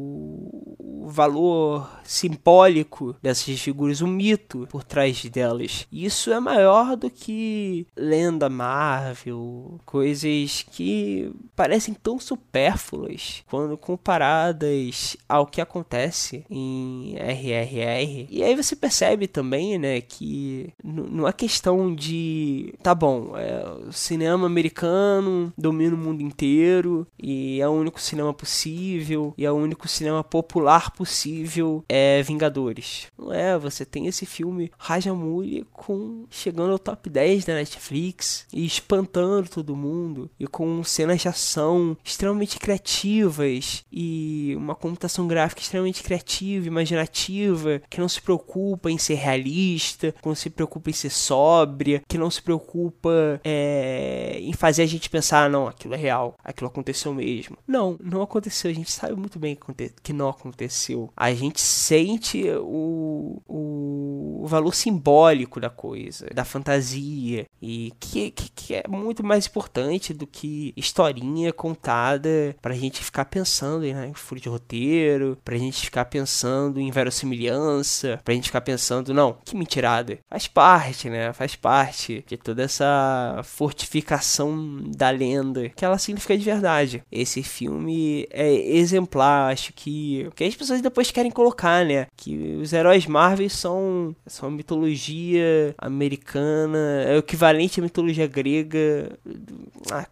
valor 1.12 1.90
simbólico 2.04 3.16
dessas 3.22 3.60
figuras, 3.60 4.02
o 4.02 4.08
mito 4.08 4.68
por 4.70 4.84
trás 4.84 5.24
delas. 5.26 5.88
Isso 5.92 6.32
é 6.32 6.40
maior 6.40 6.96
do 6.96 7.10
que 7.10 7.86
lenda 7.96 8.50
Marvel, 8.50 9.80
coisas 9.86 10.66
que 10.72 11.32
parecem 11.56 11.94
tão 11.94 12.20
supérfluas 12.20 13.44
quando 13.50 13.78
comparadas 13.78 15.16
ao 15.28 15.46
que 15.46 15.62
acontece 15.62 16.46
em 16.50 17.16
RRR. 17.16 18.28
E 18.30 18.44
aí 18.44 18.56
você 18.56 18.76
percebe 18.76 19.28
também, 19.28 19.78
né, 19.78 20.02
que 20.02 20.74
não 20.84 21.28
é 21.28 21.34
questão 21.34 21.94
de, 21.94 22.74
tá 22.82 22.96
bom, 22.96 23.34
é, 23.38 23.92
cinema 23.92 24.46
americano 24.46 25.54
domina 25.58 25.96
o 25.96 25.98
mundo 25.98 26.22
inteiro 26.22 27.06
e 27.22 27.62
é 27.62 27.68
o 27.68 27.72
único 27.72 28.02
cinema 28.02 28.34
possível 28.34 29.34
e 29.38 29.46
é 29.46 29.52
o 29.52 29.56
único 29.56 29.88
cinema 29.88 30.24
popular 30.24 30.92
possível 30.92 31.01
é 31.88 32.22
Vingadores. 32.22 33.08
Não 33.18 33.34
é, 33.34 33.58
você 33.58 33.86
tem 33.86 34.08
esse 34.08 34.26
filme 34.26 34.72
Rajamuli 34.78 35.66
com 35.72 36.26
chegando 36.30 36.72
ao 36.72 36.80
top 36.80 37.10
10 37.10 37.46
da 37.46 37.56
Netflix 37.56 38.46
e 38.54 38.66
espantando 38.66 39.50
todo 39.50 39.76
mundo 39.76 40.30
e 40.40 40.48
com 40.48 40.84
cenas 40.84 41.22
de 41.22 41.28
ação 41.28 41.98
extremamente 42.04 42.60
criativas 42.60 43.84
e 43.92 44.54
uma 44.58 44.76
computação 44.76 45.28
gráfica 45.28 45.62
extremamente 45.62 46.04
criativa, 46.04 46.68
imaginativa, 46.68 47.82
que 47.90 48.00
não 48.00 48.10
se 48.10 48.22
preocupa 48.22 48.90
em 48.90 48.98
ser 48.98 49.16
realista, 49.16 50.14
que 50.22 50.28
não 50.28 50.36
se 50.36 50.50
preocupa 50.50 50.90
em 50.90 50.94
ser 50.94 51.10
sóbria, 51.10 52.02
que 52.08 52.18
não 52.18 52.30
se 52.30 52.42
preocupa 52.42 53.40
é, 53.44 54.38
em 54.40 54.54
fazer 54.54 54.84
a 54.84 54.88
gente 54.88 55.10
pensar, 55.10 55.50
não, 55.50 55.68
aquilo 55.68 55.94
é 55.94 55.98
real, 55.98 56.36
aquilo 56.44 56.70
aconteceu 56.70 57.14
mesmo. 57.14 57.58
Não, 57.68 57.98
não 58.02 58.22
aconteceu, 58.22 58.72
a 58.72 58.74
gente 58.74 58.92
sabe 58.92 59.16
muito 59.16 59.40
bem 59.40 59.58
que 60.04 60.14
não 60.14 60.30
aconteceu. 60.30 60.91
A 61.16 61.34
gente 61.34 61.62
sente 61.62 62.44
o, 62.60 63.42
o, 63.48 64.46
valor 64.48 64.74
simbólico 64.74 65.60
da 65.60 65.70
coisa, 65.70 66.28
da 66.34 66.44
fantasia, 66.44 67.46
e 67.62 67.94
que, 68.00 68.32
que, 68.32 68.50
que 68.50 68.76
é 68.76 68.84
muito 68.88 69.24
mais 69.24 69.46
importante 69.48 70.14
do 70.14 70.28
que 70.28 70.74
historinha 70.76 71.54
contada 71.54 72.56
pra 72.62 72.74
gente 72.74 73.04
ficar 73.04 73.26
pensando 73.26 73.82
né, 73.82 74.08
em 74.08 74.14
furo 74.14 74.42
de 74.42 74.50
roteiro, 74.50 75.38
pra 75.44 75.58
gente 75.58 75.86
ficar 75.86 76.06
pensando 76.06 76.80
em 76.80 76.92
verossimilhança, 76.92 78.20
pra 78.24 78.34
gente 78.34 78.46
ficar 78.46 78.62
pensando, 78.62 79.14
não, 79.14 79.38
que 79.46 79.56
mentirada. 79.56 80.20
Faz 80.30 80.48
parte, 80.48 81.10
né? 81.10 81.34
Faz 81.34 81.56
parte 81.56 82.24
de 82.28 82.38
toda 82.38 82.64
essa 82.64 83.42
fortificação 83.44 84.82
da 84.96 85.10
lenda 85.10 85.70
que 85.70 85.86
ela 85.86 85.98
significa 85.98 86.38
de 86.38 86.44
verdade. 86.44 87.04
Esse 87.12 87.44
filme 87.44 88.28
é 88.30 88.52
exemplar, 88.52 89.52
acho 89.52 89.74
que, 89.74 90.30
que 90.36 90.44
as 90.44 90.56
pessoas 90.56 90.81
depois 90.82 91.12
querem 91.12 91.32
colocar, 91.32 91.86
né? 91.86 92.08
Que 92.16 92.58
os 92.62 92.74
heróis 92.74 93.06
Marvel 93.06 93.50
são, 93.50 94.16
são 94.26 94.52
mitologia 94.52 95.74
americana, 95.78 97.04
é 97.08 97.16
o 97.16 97.20
equivalente 97.20 97.80
à 97.80 97.84
mitologia 97.84 98.28
grega. 98.28 99.18
Ah, 99.92 100.08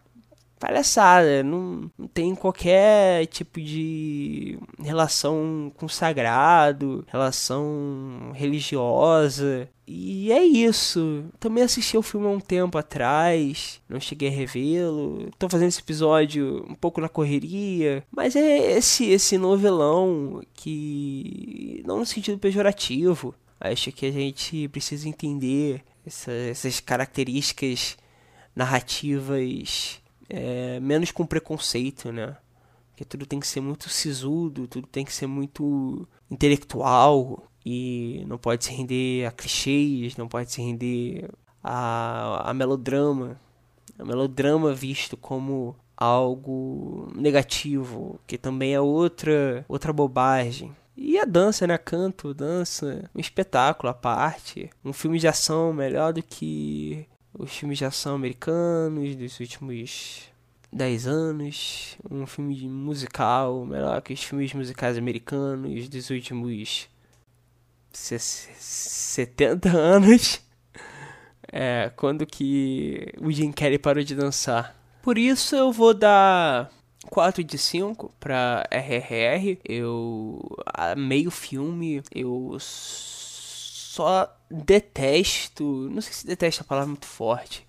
palhaçada, 0.60 1.42
não, 1.42 1.90
não 1.98 2.08
tem 2.08 2.36
qualquer 2.36 3.26
tipo 3.28 3.62
de 3.62 4.60
relação 4.80 5.72
com 5.78 5.86
o 5.86 5.90
sagrado, 5.90 7.06
relação 7.08 8.32
religiosa. 8.34 9.70
E 9.88 10.32
é 10.32 10.44
isso. 10.44 11.26
Também 11.40 11.64
assisti 11.64 11.98
o 11.98 12.04
filme 12.04 12.28
há 12.28 12.30
um 12.30 12.40
tempo 12.40 12.78
atrás, 12.78 13.82
não 13.90 14.00
cheguei 14.00 14.28
a 14.28 14.32
revê-lo. 14.32 15.32
Tô 15.40 15.50
fazendo 15.50 15.70
esse 15.70 15.80
episódio 15.80 16.66
um 16.70 16.76
pouco 16.76 17.02
na 17.02 17.10
correria, 17.10 18.04
mas 18.12 18.36
é 18.36 18.78
esse 18.78 19.06
esse 19.06 19.38
novelão 19.38 20.42
que 20.54 21.82
não 21.88 22.00
no 22.00 22.06
sentido 22.06 22.38
pejorativo. 22.38 23.34
Acho 23.60 23.92
que 23.92 24.06
a 24.06 24.12
gente 24.12 24.68
precisa 24.68 25.10
entender 25.10 25.84
essa, 26.06 26.32
essas 26.32 26.80
características 26.80 27.98
narrativas 28.56 30.00
é, 30.30 30.80
menos 30.80 31.12
com 31.12 31.26
preconceito, 31.26 32.12
né? 32.12 32.38
Que 32.96 33.04
tudo 33.04 33.26
tem 33.26 33.40
que 33.40 33.48
ser 33.48 33.62
muito 33.62 33.90
sisudo, 33.90 34.68
tudo 34.68 34.88
tem 34.88 35.04
que 35.04 35.14
ser 35.14 35.28
muito 35.28 36.08
intelectual 36.30 37.44
e 37.66 38.24
não 38.28 38.38
pode 38.38 38.66
se 38.66 38.72
render 38.72 39.26
a 39.26 39.32
clichês, 39.32 40.16
não 40.18 40.28
pode 40.28 40.52
se 40.52 40.62
render 40.62 41.30
a, 41.64 42.50
a 42.50 42.54
melodrama. 42.54 43.40
A 43.98 44.06
melodrama 44.06 44.74
visto 44.74 45.18
como 45.18 45.76
algo 45.98 47.12
negativo, 47.16 48.20
que 48.26 48.38
também 48.38 48.74
é 48.74 48.80
outra 48.80 49.66
outra 49.68 49.92
bobagem. 49.92 50.76
E 50.96 51.18
a 51.18 51.26
dança, 51.26 51.66
né? 51.66 51.78
Canto, 51.78 52.34
dança, 52.34 53.10
um 53.16 53.20
espetáculo 53.20 53.90
à 53.90 53.94
parte. 53.94 54.70
Um 54.84 54.92
filme 54.92 55.18
de 55.18 55.28
ação 55.28 55.72
melhor 55.74 56.12
do 56.12 56.22
que 56.22 57.08
os 57.40 57.56
filmes 57.56 57.78
de 57.78 57.86
ação 57.86 58.16
americanos 58.16 59.16
dos 59.16 59.40
últimos 59.40 60.24
10 60.74 61.08
anos, 61.08 61.98
um 62.12 62.28
filme 62.28 62.68
musical 62.68 63.66
melhor 63.66 64.02
que 64.02 64.12
os 64.12 64.22
filmes 64.22 64.54
musicais 64.54 64.98
americanos 64.98 65.88
dos 65.88 66.10
últimos 66.10 66.90
70 67.92 69.70
anos. 69.70 70.42
É, 71.52 71.92
quando 71.96 72.28
que 72.28 73.12
o 73.20 73.32
Jim 73.32 73.52
Carrey 73.52 73.80
parou 73.80 74.04
de 74.04 74.14
dançar. 74.14 74.76
Por 75.02 75.18
isso 75.18 75.56
eu 75.56 75.72
vou 75.72 75.96
dar 75.96 76.70
4 77.08 77.44
de 77.44 77.58
5 77.58 78.14
pra 78.20 78.68
RRR. 78.70 79.58
Eu 79.66 80.40
amei 80.64 81.26
o 81.26 81.32
filme, 81.32 82.04
eu 82.14 82.56
só 82.60 84.32
detesto. 84.50 85.90
Não 85.92 86.02
sei 86.02 86.14
se 86.14 86.28
detesto 86.28 86.64
a 86.64 86.66
palavra 86.66 86.90
muito 86.90 87.06
forte, 87.06 87.68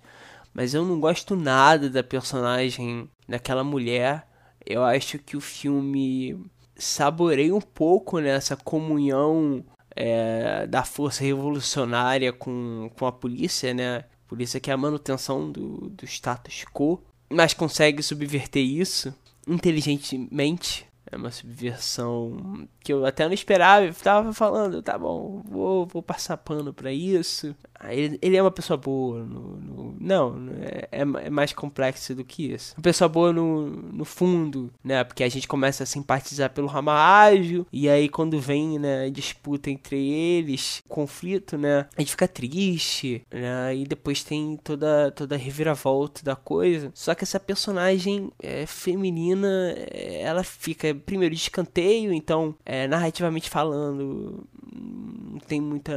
mas 0.53 0.73
eu 0.73 0.85
não 0.85 0.99
gosto 0.99 1.35
nada 1.35 1.89
da 1.89 2.03
personagem 2.03 3.09
daquela 3.27 3.63
mulher. 3.63 4.27
Eu 4.65 4.83
acho 4.83 5.17
que 5.19 5.35
o 5.35 5.41
filme 5.41 6.37
saboreia 6.75 7.55
um 7.55 7.61
pouco 7.61 8.19
nessa 8.19 8.55
comunhão 8.55 9.63
é, 9.95 10.65
da 10.67 10.83
força 10.83 11.23
revolucionária 11.23 12.31
com, 12.31 12.89
com 12.97 13.05
a 13.05 13.11
polícia, 13.11 13.73
né? 13.73 14.05
Polícia 14.27 14.59
que 14.59 14.71
é 14.71 14.73
a 14.73 14.77
manutenção 14.77 15.51
do, 15.51 15.89
do 15.89 16.05
status 16.05 16.63
quo, 16.73 17.03
mas 17.29 17.53
consegue 17.53 18.01
subverter 18.01 18.63
isso 18.63 19.13
inteligentemente 19.47 20.85
é 21.11 21.17
uma 21.17 21.31
subversão 21.31 22.67
que 22.79 22.93
eu 22.93 23.05
até 23.05 23.25
não 23.25 23.33
esperava. 23.33 23.85
Eu 23.85 23.93
tava 23.93 24.33
falando, 24.33 24.81
tá 24.81 24.97
bom, 24.97 25.41
vou, 25.45 25.85
vou 25.85 26.01
passar 26.01 26.37
pano 26.37 26.73
pra 26.73 26.91
isso. 26.91 27.55
Ele, 27.89 28.17
ele 28.21 28.37
é 28.37 28.41
uma 28.41 28.51
pessoa 28.51 28.77
boa. 28.77 29.23
No, 29.23 29.57
no- 29.57 29.95
não, 29.99 30.35
é, 30.61 30.87
é 30.91 31.01
é 31.01 31.29
mais 31.29 31.53
complexo 31.53 32.15
do 32.15 32.23
que 32.23 32.51
isso. 32.53 32.73
Uma 32.77 32.83
pessoa 32.83 33.07
boa 33.07 33.31
no, 33.33 33.67
no 33.67 34.05
fundo, 34.05 34.71
né? 34.83 35.03
Porque 35.03 35.23
a 35.23 35.29
gente 35.29 35.47
começa 35.47 35.83
a 35.83 35.85
simpatizar 35.85 36.49
pelo 36.51 36.67
Ramágio, 36.67 37.65
e 37.71 37.87
aí 37.89 38.09
quando 38.09 38.39
vem, 38.39 38.79
né, 38.79 39.09
disputa 39.09 39.69
entre 39.69 39.97
eles, 39.97 40.81
conflito, 40.87 41.57
né? 41.57 41.87
A 41.97 42.01
gente 42.01 42.11
fica 42.11 42.27
triste, 42.27 43.23
né? 43.31 43.75
E 43.75 43.83
depois 43.85 44.23
tem 44.23 44.57
toda, 44.63 45.11
toda 45.11 45.37
reviravolta 45.37 46.23
da 46.23 46.35
coisa. 46.35 46.91
Só 46.93 47.13
que 47.15 47.23
essa 47.23 47.39
personagem 47.39 48.31
é, 48.41 48.65
feminina, 48.65 49.47
ela 49.91 50.43
fica 50.43 50.93
primeiro 50.95 51.35
de 51.35 51.41
escanteio, 51.41 52.11
então, 52.13 52.55
é, 52.65 52.87
narrativamente 52.87 53.49
falando, 53.49 54.45
não 54.73 55.39
tem 55.39 55.61
muita 55.61 55.93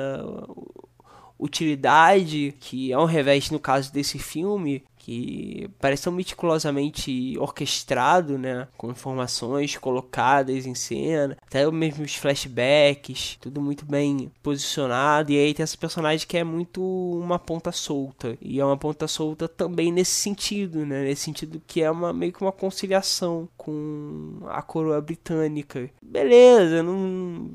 utilidade, 1.38 2.54
que 2.60 2.92
é 2.92 2.98
um 2.98 3.04
revés 3.04 3.50
no 3.50 3.58
caso 3.58 3.92
desse 3.92 4.18
filme, 4.18 4.82
que 5.04 5.68
parece 5.78 6.04
tão 6.04 6.12
meticulosamente 6.14 7.36
orquestrado, 7.38 8.38
né, 8.38 8.66
com 8.74 8.90
informações 8.90 9.76
colocadas 9.76 10.64
em 10.64 10.74
cena, 10.74 11.36
até 11.46 11.70
mesmo 11.70 12.02
os 12.04 12.16
flashbacks, 12.16 13.36
tudo 13.38 13.60
muito 13.60 13.84
bem 13.84 14.32
posicionado, 14.42 15.30
e 15.30 15.38
aí 15.38 15.52
tem 15.52 15.62
essa 15.62 15.76
personagem 15.76 16.26
que 16.26 16.38
é 16.38 16.42
muito 16.42 16.82
uma 16.82 17.38
ponta 17.38 17.70
solta, 17.70 18.38
e 18.40 18.58
é 18.58 18.64
uma 18.64 18.78
ponta 18.78 19.06
solta 19.06 19.46
também 19.46 19.92
nesse 19.92 20.12
sentido, 20.12 20.86
né, 20.86 21.02
nesse 21.02 21.20
sentido 21.20 21.60
que 21.66 21.82
é 21.82 21.90
uma 21.90 22.10
meio 22.10 22.32
que 22.32 22.40
uma 22.40 22.52
conciliação 22.52 23.46
com 23.58 24.38
a 24.48 24.62
coroa 24.62 25.02
britânica. 25.02 25.90
Beleza, 26.00 26.82
não 26.82 27.50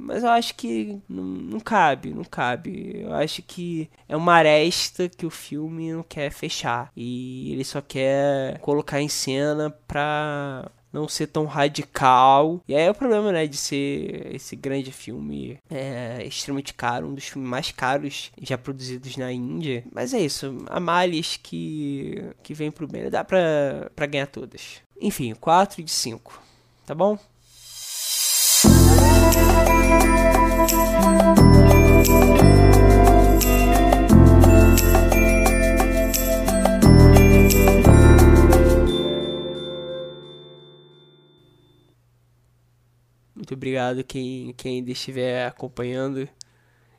mas 0.00 0.22
eu 0.22 0.30
acho 0.30 0.54
que 0.54 1.00
não, 1.08 1.24
não 1.24 1.60
cabe, 1.60 2.10
não 2.14 2.24
cabe. 2.24 3.00
Eu 3.02 3.12
acho 3.14 3.42
que 3.42 3.90
é 4.08 4.16
uma 4.16 4.34
aresta 4.34 5.08
que 5.08 5.26
o 5.26 5.30
filme 5.30 5.92
não 5.92 6.02
quer 6.02 6.30
fechar. 6.30 6.90
E 6.96 7.52
ele 7.52 7.64
só 7.64 7.80
quer 7.80 8.58
colocar 8.60 9.00
em 9.00 9.08
cena 9.08 9.70
pra 9.86 10.70
não 10.92 11.08
ser 11.08 11.26
tão 11.26 11.44
radical. 11.44 12.62
E 12.66 12.74
aí 12.74 12.82
é 12.82 12.90
o 12.90 12.94
problema, 12.94 13.30
né, 13.32 13.46
de 13.46 13.56
ser 13.56 14.34
esse 14.34 14.56
grande 14.56 14.90
filme 14.90 15.58
é, 15.68 16.24
extremamente 16.24 16.72
caro, 16.72 17.08
um 17.08 17.14
dos 17.14 17.24
filmes 17.24 17.50
mais 17.50 17.70
caros 17.70 18.30
já 18.40 18.56
produzidos 18.56 19.16
na 19.16 19.30
Índia. 19.32 19.84
Mas 19.92 20.14
é 20.14 20.20
isso, 20.20 20.64
há 20.68 20.80
males 20.80 21.38
que, 21.42 22.30
que 22.42 22.54
vem 22.54 22.70
pro 22.70 22.88
bem. 22.88 23.10
Dá 23.10 23.22
pra, 23.22 23.90
pra 23.94 24.06
ganhar 24.06 24.26
todas. 24.26 24.80
Enfim, 25.00 25.34
4 25.34 25.82
de 25.82 25.90
5, 25.90 26.42
tá 26.86 26.94
bom? 26.94 27.18
Muito 43.46 43.54
obrigado 43.54 44.02
quem, 44.02 44.52
quem 44.56 44.78
ainda 44.78 44.90
estiver 44.90 45.46
acompanhando. 45.46 46.28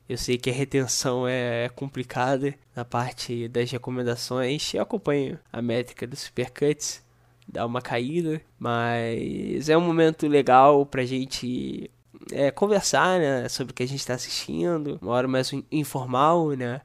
Eu 0.08 0.18
sei 0.18 0.38
que 0.38 0.50
a 0.50 0.54
retenção 0.54 1.28
é 1.28 1.68
complicada 1.76 2.56
na 2.74 2.86
parte 2.86 3.50
das 3.50 3.70
recomendações. 3.70 4.74
Eu 4.74 4.82
acompanho 4.82 5.38
a 5.52 5.62
métrica 5.62 6.08
do 6.08 6.16
Supercuts, 6.16 7.04
dá 7.46 7.66
uma 7.66 7.82
caída, 7.82 8.42
mas 8.58 9.68
é 9.68 9.78
um 9.78 9.82
momento 9.82 10.26
legal 10.26 10.86
pra 10.86 11.04
gente 11.04 11.92
é, 12.32 12.52
conversar 12.52 13.20
né, 13.20 13.50
sobre 13.50 13.72
o 13.72 13.74
que 13.74 13.84
a 13.84 13.88
gente 13.88 14.00
está 14.00 14.14
assistindo, 14.14 15.00
uma 15.02 15.14
hora 15.14 15.28
mais 15.28 15.52
informal, 15.72 16.52
né? 16.52 16.82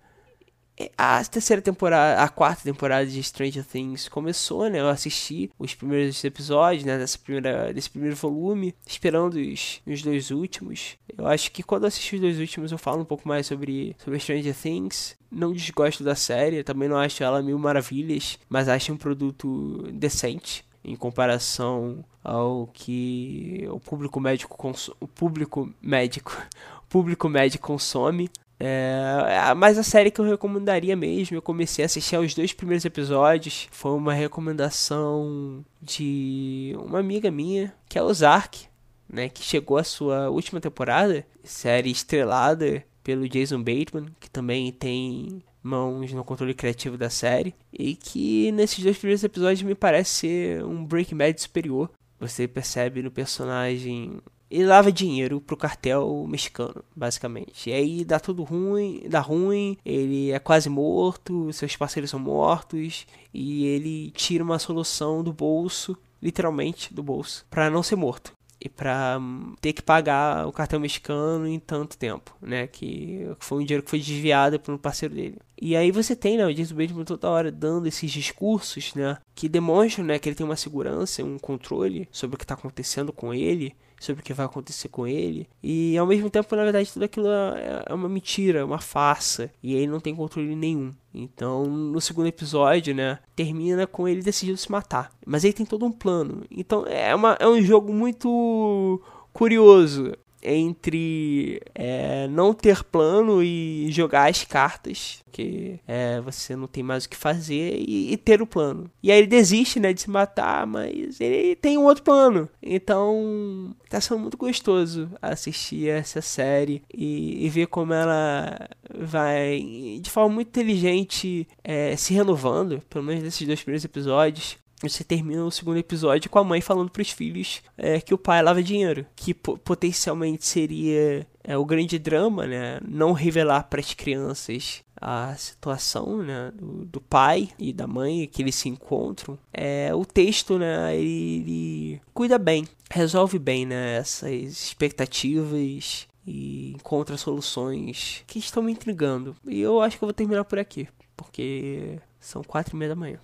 A 0.97 1.23
terceira 1.25 1.61
temporada, 1.61 2.23
a 2.23 2.29
quarta 2.29 2.63
temporada 2.65 3.07
de 3.07 3.23
Stranger 3.23 3.65
Things 3.65 4.09
começou, 4.09 4.69
né? 4.69 4.81
Eu 4.81 4.89
assisti 4.89 5.51
os 5.59 5.75
primeiros 5.75 6.25
episódios, 6.25 6.85
né? 6.85 6.99
Dessa 6.99 7.19
primeira, 7.19 7.73
desse 7.73 7.91
primeiro 7.91 8.17
volume, 8.17 8.75
esperando 8.87 9.35
os, 9.35 9.81
os 9.87 10.03
dois 10.03 10.31
últimos. 10.31 10.97
Eu 11.17 11.27
acho 11.27 11.53
que 11.53 11.63
quando 11.63 11.85
eu 11.85 11.89
assistir 11.89 12.17
os 12.17 12.23
dois 12.23 12.39
últimos 12.39 12.73
eu 12.73 12.79
falo 12.79 13.03
um 13.03 13.05
pouco 13.05 13.29
mais 13.29 13.47
sobre, 13.47 13.95
sobre 14.03 14.19
Stranger 14.19 14.55
Things. 14.55 15.15
Não 15.31 15.53
desgosto 15.53 16.03
da 16.03 16.15
série, 16.15 16.65
também 16.65 16.89
não 16.89 16.97
acho 16.97 17.23
ela 17.23 17.43
mil 17.43 17.59
maravilhas, 17.59 18.39
mas 18.49 18.69
acho 18.69 18.93
um 18.93 18.99
produto 18.99 19.89
decente 19.93 20.65
em 20.85 20.97
comparação 20.97 22.05
ao 22.23 22.69
que 22.73 23.67
o 23.71 23.81
público 23.81 24.21
médico 24.21 24.57
o 25.01 25.09
público 25.09 25.73
médico 25.83 26.37
o 26.85 26.87
público 26.89 27.29
médico 27.29 27.67
consome 27.67 28.31
é, 28.65 29.53
mas 29.57 29.77
a 29.77 29.83
série 29.83 30.09
que 30.09 30.21
eu 30.21 30.25
recomendaria 30.25 30.95
mesmo, 30.95 31.37
eu 31.37 31.43
comecei 31.43 31.85
a 31.85 31.87
assistir 31.87 32.15
aos 32.15 32.33
dois 32.33 32.53
primeiros 32.53 32.85
episódios. 32.85 33.67
Foi 33.73 33.91
uma 33.91 34.15
recomendação 34.15 35.65
de 35.81 36.73
uma 36.79 37.01
amiga 37.01 37.29
minha, 37.29 37.75
que 37.89 37.99
é 37.99 38.03
Ozark, 38.05 38.69
né? 39.09 39.29
Que 39.29 39.43
chegou 39.43 39.79
à 39.79 39.83
sua 39.83 40.31
última 40.31 40.61
temporada, 40.61 41.27
série 41.43 41.91
estrelada 41.91 42.85
pelo 43.03 43.29
Jason 43.29 43.59
Bateman, 43.59 44.07
que 44.21 44.31
também 44.31 44.71
tem 44.71 45.43
mãos 45.61 46.13
no 46.13 46.23
controle 46.23 46.55
criativo 46.55 46.97
da 46.97 47.11
série. 47.11 47.57
E 47.73 47.97
que 47.97 48.53
nesses 48.53 48.85
dois 48.85 48.97
primeiros 48.97 49.25
episódios 49.25 49.63
me 49.63 49.75
parece 49.75 50.11
ser 50.11 50.65
um 50.65 50.85
Breaking 50.85 51.17
Bad 51.17 51.41
superior. 51.41 51.91
Você 52.23 52.47
percebe 52.47 53.03
no 53.03 53.11
personagem 53.11 54.23
ele 54.49 54.67
lava 54.67 54.93
dinheiro 54.93 55.41
pro 55.41 55.57
cartel 55.57 56.27
mexicano, 56.29 56.85
basicamente. 56.95 57.71
E 57.71 57.73
aí 57.73 58.05
dá 58.05 58.21
tudo 58.21 58.43
ruim, 58.43 59.03
dá 59.09 59.19
ruim, 59.19 59.79
ele 59.83 60.31
é 60.31 60.39
quase 60.39 60.69
morto, 60.69 61.51
seus 61.55 61.75
parceiros 61.75 62.11
são 62.11 62.21
mortos, 62.21 63.07
e 63.33 63.65
ele 63.65 64.11
tira 64.11 64.45
uma 64.45 64.59
solução 64.59 65.25
do 65.25 65.33
bolso, 65.33 65.97
literalmente 66.21 66.93
do 66.93 67.03
bolso, 67.03 67.47
para 67.49 67.71
não 67.71 67.83
ser 67.83 67.97
morto. 67.97 68.35
E 68.65 68.69
pra 68.69 69.19
ter 69.61 69.73
que 69.73 69.83
pagar 69.83 70.47
o 70.47 70.53
cartel 70.53 70.79
mexicano 70.79 71.49
em 71.49 71.59
tanto 71.59 71.99
tempo, 71.99 72.33
né? 72.41 72.69
Que 72.69 73.29
foi 73.41 73.59
um 73.59 73.65
dinheiro 73.65 73.83
que 73.83 73.91
foi 73.91 73.99
desviado 73.99 74.61
por 74.61 74.73
um 74.73 74.79
parceiro 74.79 75.15
dele. 75.15 75.39
E 75.61 75.75
aí 75.75 75.91
você 75.91 76.15
tem, 76.15 76.37
né, 76.37 76.47
o 76.47 76.55
Jason 76.55 76.75
Bateman 76.75 77.05
toda 77.05 77.29
hora 77.29 77.51
dando 77.51 77.87
esses 77.87 78.11
discursos, 78.11 78.95
né, 78.95 79.17
que 79.35 79.49
demonstram, 79.49 80.05
né, 80.05 80.19
que 80.19 80.29
ele 80.29 80.35
tem 80.35 80.45
uma 80.45 80.57
segurança, 80.57 81.23
um 81.23 81.39
controle 81.39 82.09
sobre 82.11 82.35
o 82.35 82.39
que 82.39 82.45
está 82.45 82.55
acontecendo 82.55 83.13
com 83.13 83.33
ele, 83.33 83.75
sobre 84.03 84.23
o 84.23 84.25
que 84.25 84.33
vai 84.33 84.47
acontecer 84.47 84.89
com 84.89 85.07
ele. 85.07 85.49
E 85.63 85.97
ao 85.97 86.07
mesmo 86.07 86.29
tempo, 86.29 86.55
na 86.57 86.65
verdade, 86.65 86.93
tudo 86.93 87.05
aquilo 87.05 87.29
é, 87.29 87.85
é 87.87 87.95
uma 87.95 88.09
mentira, 88.09 88.65
uma 88.65 88.79
farsa, 88.79 89.51
e 89.63 89.75
ele 89.75 89.87
não 89.87 90.01
tem 90.01 90.15
controle 90.15 90.55
nenhum. 90.55 90.93
Então, 91.15 91.65
no 91.67 92.01
segundo 92.01 92.27
episódio, 92.27 92.95
né, 92.95 93.19
termina 93.37 93.87
com 93.87 94.09
ele 94.09 94.23
decidindo 94.23 94.57
se 94.57 94.71
matar. 94.71 95.13
Mas 95.27 95.45
ele 95.45 95.53
tem 95.53 95.67
todo 95.67 95.85
um 95.85 95.93
plano. 95.93 96.45
Então, 96.51 96.87
é, 96.87 97.15
uma, 97.15 97.37
é 97.39 97.47
um 97.47 97.61
jogo 97.61 97.93
muito 97.93 99.01
curioso 99.33 100.13
entre 100.43 101.63
é, 101.75 102.27
não 102.29 102.53
ter 102.53 102.83
plano 102.85 103.43
e 103.43 103.91
jogar 103.91 104.31
as 104.31 104.45
cartas, 104.45 105.23
que 105.31 105.79
é, 105.87 106.21
você 106.21 106.55
não 106.55 106.67
tem 106.67 106.83
mais 106.83 107.05
o 107.05 107.09
que 107.09 107.17
fazer, 107.17 107.77
e, 107.79 108.13
e, 108.13 108.17
ter 108.17 108.43
o 108.43 108.47
plano. 108.47 108.91
E 109.03 109.11
aí 109.11 109.19
ele 109.19 109.27
desiste 109.27 109.81
né, 109.81 109.93
de 109.93 110.03
se 110.03 110.11
matar, 110.11 110.67
mas 110.67 111.21
ele 111.21 111.57
tem 111.57 111.79
um 111.79 111.85
outro 111.85 112.03
plano. 112.03 112.49
Então 112.63 113.75
tá 113.89 114.01
sendo 114.01 114.21
muito 114.21 114.37
gostoso 114.37 115.11
assistir 115.21 115.89
essa 115.89 116.21
série 116.21 116.83
e, 116.93 117.45
e 117.45 117.49
ver 117.49 117.67
como 117.67 117.93
ela 117.93 118.69
vai, 118.95 119.99
de 120.01 120.11
forma 120.11 120.35
muito 120.35 120.49
inteligente, 120.49 121.47
é, 121.63 121.97
se 121.97 122.13
renovando, 122.13 122.83
pelo 122.91 123.05
menos 123.05 123.23
nesses 123.23 123.47
dois 123.47 123.63
primeiros 123.63 123.85
episódios 123.85 124.63
você 124.89 125.05
termina 125.05 125.45
o 125.45 125.51
segundo 125.51 125.79
episódio 125.79 126.31
com 126.31 126.39
a 126.39 126.45
mãe 126.45 126.61
falando 126.61 126.91
para 126.91 127.03
os 127.03 127.11
filhos 127.11 127.63
é, 127.77 128.01
que 128.01 128.15
o 128.15 128.19
pai 128.19 128.43
lava 128.43 128.63
dinheiro, 128.63 129.07
que 129.15 129.35
potencialmente 129.35 130.45
seria 130.45 131.27
é, 131.45 131.57
o 131.57 131.65
grande 131.65 131.99
drama, 131.99 132.47
né? 132.47 132.81
Não 132.87 133.13
revelar 133.13 133.65
para 133.65 133.81
as 133.81 133.95
crianças 133.95 134.83
a 135.03 135.35
situação 135.35 136.23
né, 136.23 136.53
do, 136.55 136.85
do, 136.85 137.01
pai 137.01 137.49
e 137.59 137.73
da 137.73 137.89
mãe 137.89 138.29
que 138.29 138.41
eles 138.41 138.55
se 138.55 138.69
encontram. 138.69 139.37
É, 139.53 139.93
o 139.93 140.05
texto, 140.05 140.59
né, 140.59 140.97
ele, 140.97 141.41
ele 141.41 142.01
cuida 142.15 142.39
bem, 142.39 142.69
resolve 142.89 143.37
bem 143.37 143.67
né, 143.67 143.97
essas 143.97 144.31
expectativas 144.31 146.07
e 146.25 146.73
encontra 146.77 147.17
soluções 147.17 148.23
que 148.29 148.39
estão 148.39 148.63
me 148.63 148.71
intrigando. 148.71 149.35
E 149.45 149.61
eu 149.61 149.81
acho 149.81 149.99
que 149.99 150.05
eu 150.05 150.07
vou 150.07 150.15
terminar 150.15 150.45
por 150.45 150.61
aqui, 150.61 150.89
porque 151.17 151.99
são 152.21 152.45
quatro 152.45 152.77
e 152.77 152.79
meia 152.79 152.91
da 152.91 152.97
manhã. 152.97 153.19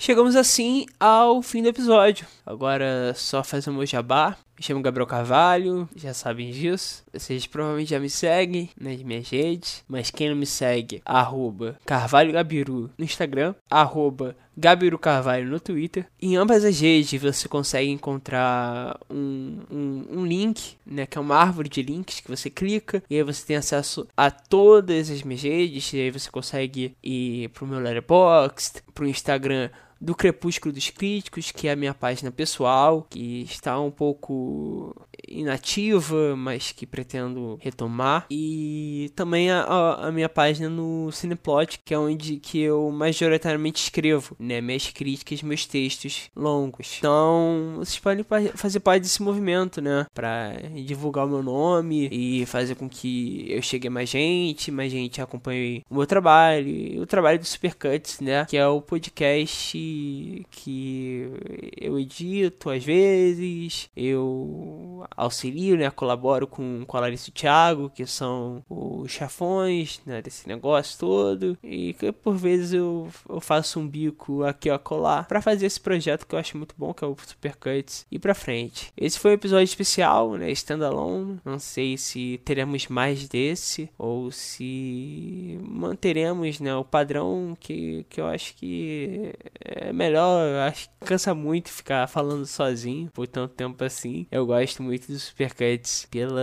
Chegamos 0.00 0.36
assim 0.36 0.86
ao 0.98 1.42
fim 1.42 1.60
do 1.60 1.68
episódio. 1.68 2.24
Agora 2.46 3.12
só 3.16 3.42
fazer 3.42 3.68
o 3.68 3.72
meu 3.72 3.84
jabá. 3.84 4.36
Me 4.56 4.64
chamo 4.64 4.80
Gabriel 4.80 5.06
Carvalho, 5.06 5.88
já 5.94 6.14
sabem 6.14 6.52
disso. 6.52 7.04
Vocês 7.12 7.46
provavelmente 7.48 7.90
já 7.90 7.98
me 7.98 8.08
seguem 8.08 8.70
nas 8.80 9.00
minhas 9.02 9.28
redes, 9.28 9.84
mas 9.88 10.10
quem 10.10 10.28
não 10.30 10.36
me 10.36 10.46
segue, 10.46 11.02
arroba 11.04 11.76
Carvalho 11.84 12.32
Gabiru 12.32 12.90
no 12.96 13.04
Instagram, 13.04 13.54
arroba 13.70 14.36
Gabiru 14.56 14.98
Carvalho 14.98 15.48
no 15.48 15.60
Twitter. 15.60 16.06
Em 16.20 16.36
ambas 16.36 16.64
as 16.64 16.80
redes 16.80 17.20
você 17.20 17.48
consegue 17.48 17.90
encontrar 17.90 18.98
um, 19.08 19.60
um, 19.70 20.06
um, 20.10 20.26
link, 20.26 20.76
né, 20.84 21.06
que 21.06 21.18
é 21.18 21.20
uma 21.20 21.36
árvore 21.36 21.68
de 21.68 21.82
links 21.82 22.18
que 22.18 22.28
você 22.28 22.50
clica 22.50 23.00
e 23.08 23.16
aí 23.16 23.22
você 23.22 23.46
tem 23.46 23.56
acesso 23.56 24.08
a 24.16 24.28
todas 24.28 25.08
as 25.10 25.22
minhas 25.22 25.42
redes. 25.42 25.92
E 25.92 26.00
aí 26.00 26.10
você 26.10 26.28
consegue 26.30 26.96
ir 27.00 27.48
pro 27.50 27.66
meu 27.66 27.78
Letterboxd, 27.78 28.82
pro 28.92 29.06
Instagram 29.06 29.70
do 30.00 30.14
Crepúsculo 30.14 30.72
dos 30.72 30.90
Críticos, 30.90 31.50
que 31.50 31.68
é 31.68 31.72
a 31.72 31.76
minha 31.76 31.94
página 31.94 32.30
pessoal, 32.30 33.06
que 33.08 33.42
está 33.42 33.78
um 33.80 33.90
pouco 33.90 34.94
inativa, 35.26 36.36
mas 36.36 36.72
que 36.72 36.86
pretendo 36.86 37.58
retomar. 37.60 38.26
E 38.30 39.10
também 39.14 39.50
a, 39.50 39.62
a, 40.06 40.12
minha 40.12 40.28
página 40.28 40.68
no 40.68 41.10
Cineplot, 41.12 41.80
que 41.84 41.92
é 41.92 41.98
onde 41.98 42.36
que 42.36 42.60
eu 42.60 42.90
majoritariamente 42.90 43.82
escrevo, 43.82 44.36
né, 44.38 44.60
minhas 44.60 44.88
críticas, 44.90 45.42
meus 45.42 45.66
textos 45.66 46.30
longos. 46.34 46.96
Então, 46.98 47.74
vocês 47.76 47.98
podem 47.98 48.24
fazer 48.54 48.80
parte 48.80 49.02
desse 49.02 49.22
movimento, 49.22 49.80
né, 49.80 50.06
para 50.14 50.52
divulgar 50.84 51.26
o 51.26 51.28
meu 51.28 51.42
nome 51.42 52.08
e 52.10 52.46
fazer 52.46 52.74
com 52.74 52.88
que 52.88 53.46
eu 53.48 53.60
chegue 53.62 53.88
a 53.88 53.90
mais 53.90 54.08
gente, 54.08 54.70
mais 54.70 54.90
gente 54.90 55.20
acompanhe 55.20 55.84
o 55.90 55.96
meu 55.96 56.06
trabalho, 56.06 57.02
o 57.02 57.06
trabalho 57.06 57.38
do 57.38 57.44
Supercuts, 57.44 58.20
né, 58.20 58.46
que 58.46 58.56
é 58.56 58.66
o 58.66 58.80
podcast 58.80 59.78
que 60.50 61.30
eu 61.76 61.98
edito 61.98 62.70
às 62.70 62.84
vezes, 62.84 63.90
eu 63.96 65.04
auxilio, 65.16 65.76
né, 65.76 65.90
colaboro 65.90 66.46
com, 66.46 66.84
com 66.86 66.96
a 66.96 67.00
Larissa 67.00 67.28
e 67.28 67.30
o 67.30 67.34
Thiago, 67.34 67.90
que 67.90 68.06
são 68.06 68.62
os 68.68 69.10
chefões, 69.10 70.00
né, 70.04 70.22
desse 70.22 70.48
negócio 70.48 70.98
todo, 70.98 71.58
e 71.62 71.94
que 71.94 72.12
por 72.12 72.36
vezes 72.36 72.72
eu, 72.72 73.08
eu 73.28 73.40
faço 73.40 73.80
um 73.80 73.88
bico 73.88 74.42
aqui 74.44 74.70
a 74.70 74.78
colar 74.78 75.26
para 75.26 75.42
fazer 75.42 75.66
esse 75.66 75.80
projeto 75.80 76.26
que 76.26 76.34
eu 76.34 76.38
acho 76.38 76.56
muito 76.56 76.74
bom, 76.76 76.92
que 76.92 77.04
é 77.04 77.06
o 77.06 77.16
Supercuts, 77.26 78.06
e 78.10 78.18
para 78.18 78.34
frente. 78.34 78.92
Esse 78.96 79.18
foi 79.18 79.32
um 79.32 79.34
episódio 79.34 79.64
especial, 79.64 80.34
né, 80.34 80.50
standalone, 80.52 81.40
não 81.44 81.58
sei 81.58 81.96
se 81.96 82.40
teremos 82.44 82.86
mais 82.88 83.28
desse 83.28 83.90
ou 83.98 84.30
se 84.30 85.58
manteremos, 85.62 86.60
né, 86.60 86.74
o 86.74 86.84
padrão 86.84 87.56
que, 87.58 88.04
que 88.08 88.20
eu 88.20 88.26
acho 88.26 88.54
que 88.54 89.34
é 89.80 89.92
melhor, 89.92 90.46
eu 90.46 90.60
acho 90.60 90.88
que 90.88 91.06
cansa 91.06 91.34
muito 91.34 91.70
ficar 91.70 92.06
falando 92.08 92.44
sozinho 92.46 93.10
por 93.12 93.26
tanto 93.26 93.54
tempo 93.54 93.82
assim. 93.84 94.26
Eu 94.30 94.46
gosto 94.46 94.82
muito 94.82 95.06
dos 95.10 95.24
Supercuts 95.24 96.06
pela. 96.10 96.40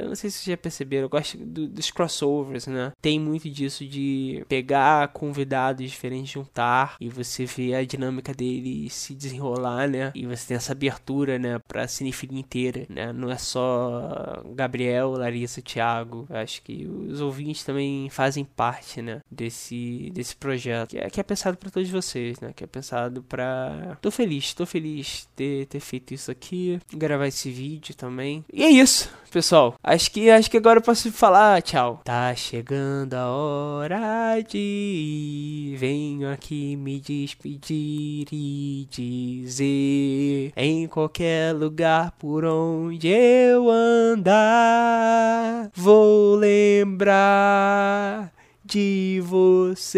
Eu 0.00 0.08
não 0.08 0.14
sei 0.14 0.30
se 0.30 0.38
vocês 0.38 0.52
já 0.52 0.56
perceberam, 0.56 1.04
eu 1.04 1.08
gosto 1.08 1.36
do, 1.38 1.66
dos 1.68 1.90
crossovers, 1.90 2.66
né? 2.66 2.92
Tem 3.00 3.18
muito 3.18 3.48
disso 3.50 3.86
de 3.86 4.44
pegar 4.48 5.08
convidados 5.08 5.90
diferentes, 5.90 6.30
juntar 6.32 6.96
e 7.00 7.08
você 7.08 7.44
ver 7.44 7.74
a 7.74 7.84
dinâmica 7.84 8.32
deles 8.32 8.92
se 8.92 9.14
desenrolar, 9.14 9.88
né? 9.88 10.12
E 10.14 10.26
você 10.26 10.48
tem 10.48 10.56
essa 10.56 10.72
abertura, 10.72 11.38
né, 11.38 11.58
pra 11.66 11.88
cinefilia 11.88 12.38
inteira, 12.38 12.86
né? 12.88 13.12
Não 13.12 13.30
é 13.30 13.38
só 13.38 14.42
Gabriel, 14.54 15.12
Larissa, 15.12 15.62
Thiago. 15.62 16.26
Eu 16.28 16.36
acho 16.36 16.62
que 16.62 16.86
os 16.86 17.20
ouvintes 17.20 17.64
também 17.64 18.08
fazem 18.10 18.44
parte, 18.44 19.02
né, 19.02 19.20
desse, 19.30 20.10
desse 20.14 20.36
projeto 20.36 20.94
que 20.94 20.98
é, 20.98 21.10
que 21.10 21.20
é 21.20 21.22
pensado 21.22 21.56
para 21.56 21.70
todos 21.70 21.90
vocês, 21.90 22.40
né? 22.40 22.52
Que 22.54 22.64
é 22.64 22.66
pensado 22.74 23.22
para. 23.22 23.96
Tô 24.00 24.10
feliz, 24.10 24.52
tô 24.52 24.66
feliz 24.66 25.28
ter, 25.36 25.66
ter 25.66 25.78
feito 25.78 26.12
isso 26.12 26.28
aqui, 26.28 26.80
gravar 26.92 27.28
esse 27.28 27.48
vídeo 27.50 27.94
também. 27.94 28.44
E 28.52 28.64
é 28.64 28.68
isso, 28.68 29.08
pessoal. 29.30 29.76
Acho 29.82 30.10
que 30.10 30.28
acho 30.28 30.50
que 30.50 30.56
agora 30.56 30.80
eu 30.80 30.82
posso 30.82 31.12
falar 31.12 31.62
tchau. 31.62 32.00
Tá 32.04 32.34
chegando 32.34 33.14
a 33.14 33.28
hora 33.28 34.40
de 34.40 34.58
ir. 34.58 35.76
Venho 35.76 36.32
aqui 36.32 36.74
me 36.74 36.98
despedir 36.98 38.26
e 38.32 38.88
dizer 38.90 40.52
em 40.56 40.88
qualquer 40.88 41.54
lugar 41.54 42.10
por 42.18 42.44
onde 42.44 43.06
eu 43.06 43.70
andar, 43.70 45.70
vou 45.74 46.34
lembrar 46.34 48.32
de 48.64 49.22
vocês. 49.24 49.94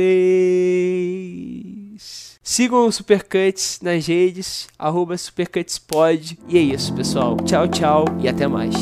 Sigam 2.42 2.86
o 2.86 2.92
Supercuts 2.92 3.80
nas 3.82 4.07
redes, 4.07 4.68
arroba 4.78 5.16
SupercutsPod. 5.16 6.38
E 6.49 6.57
é 6.57 6.61
isso, 6.61 6.94
pessoal. 6.94 7.36
Tchau, 7.44 7.66
tchau 7.68 8.05
e 8.20 8.28
até 8.28 8.47
mais. 8.47 8.74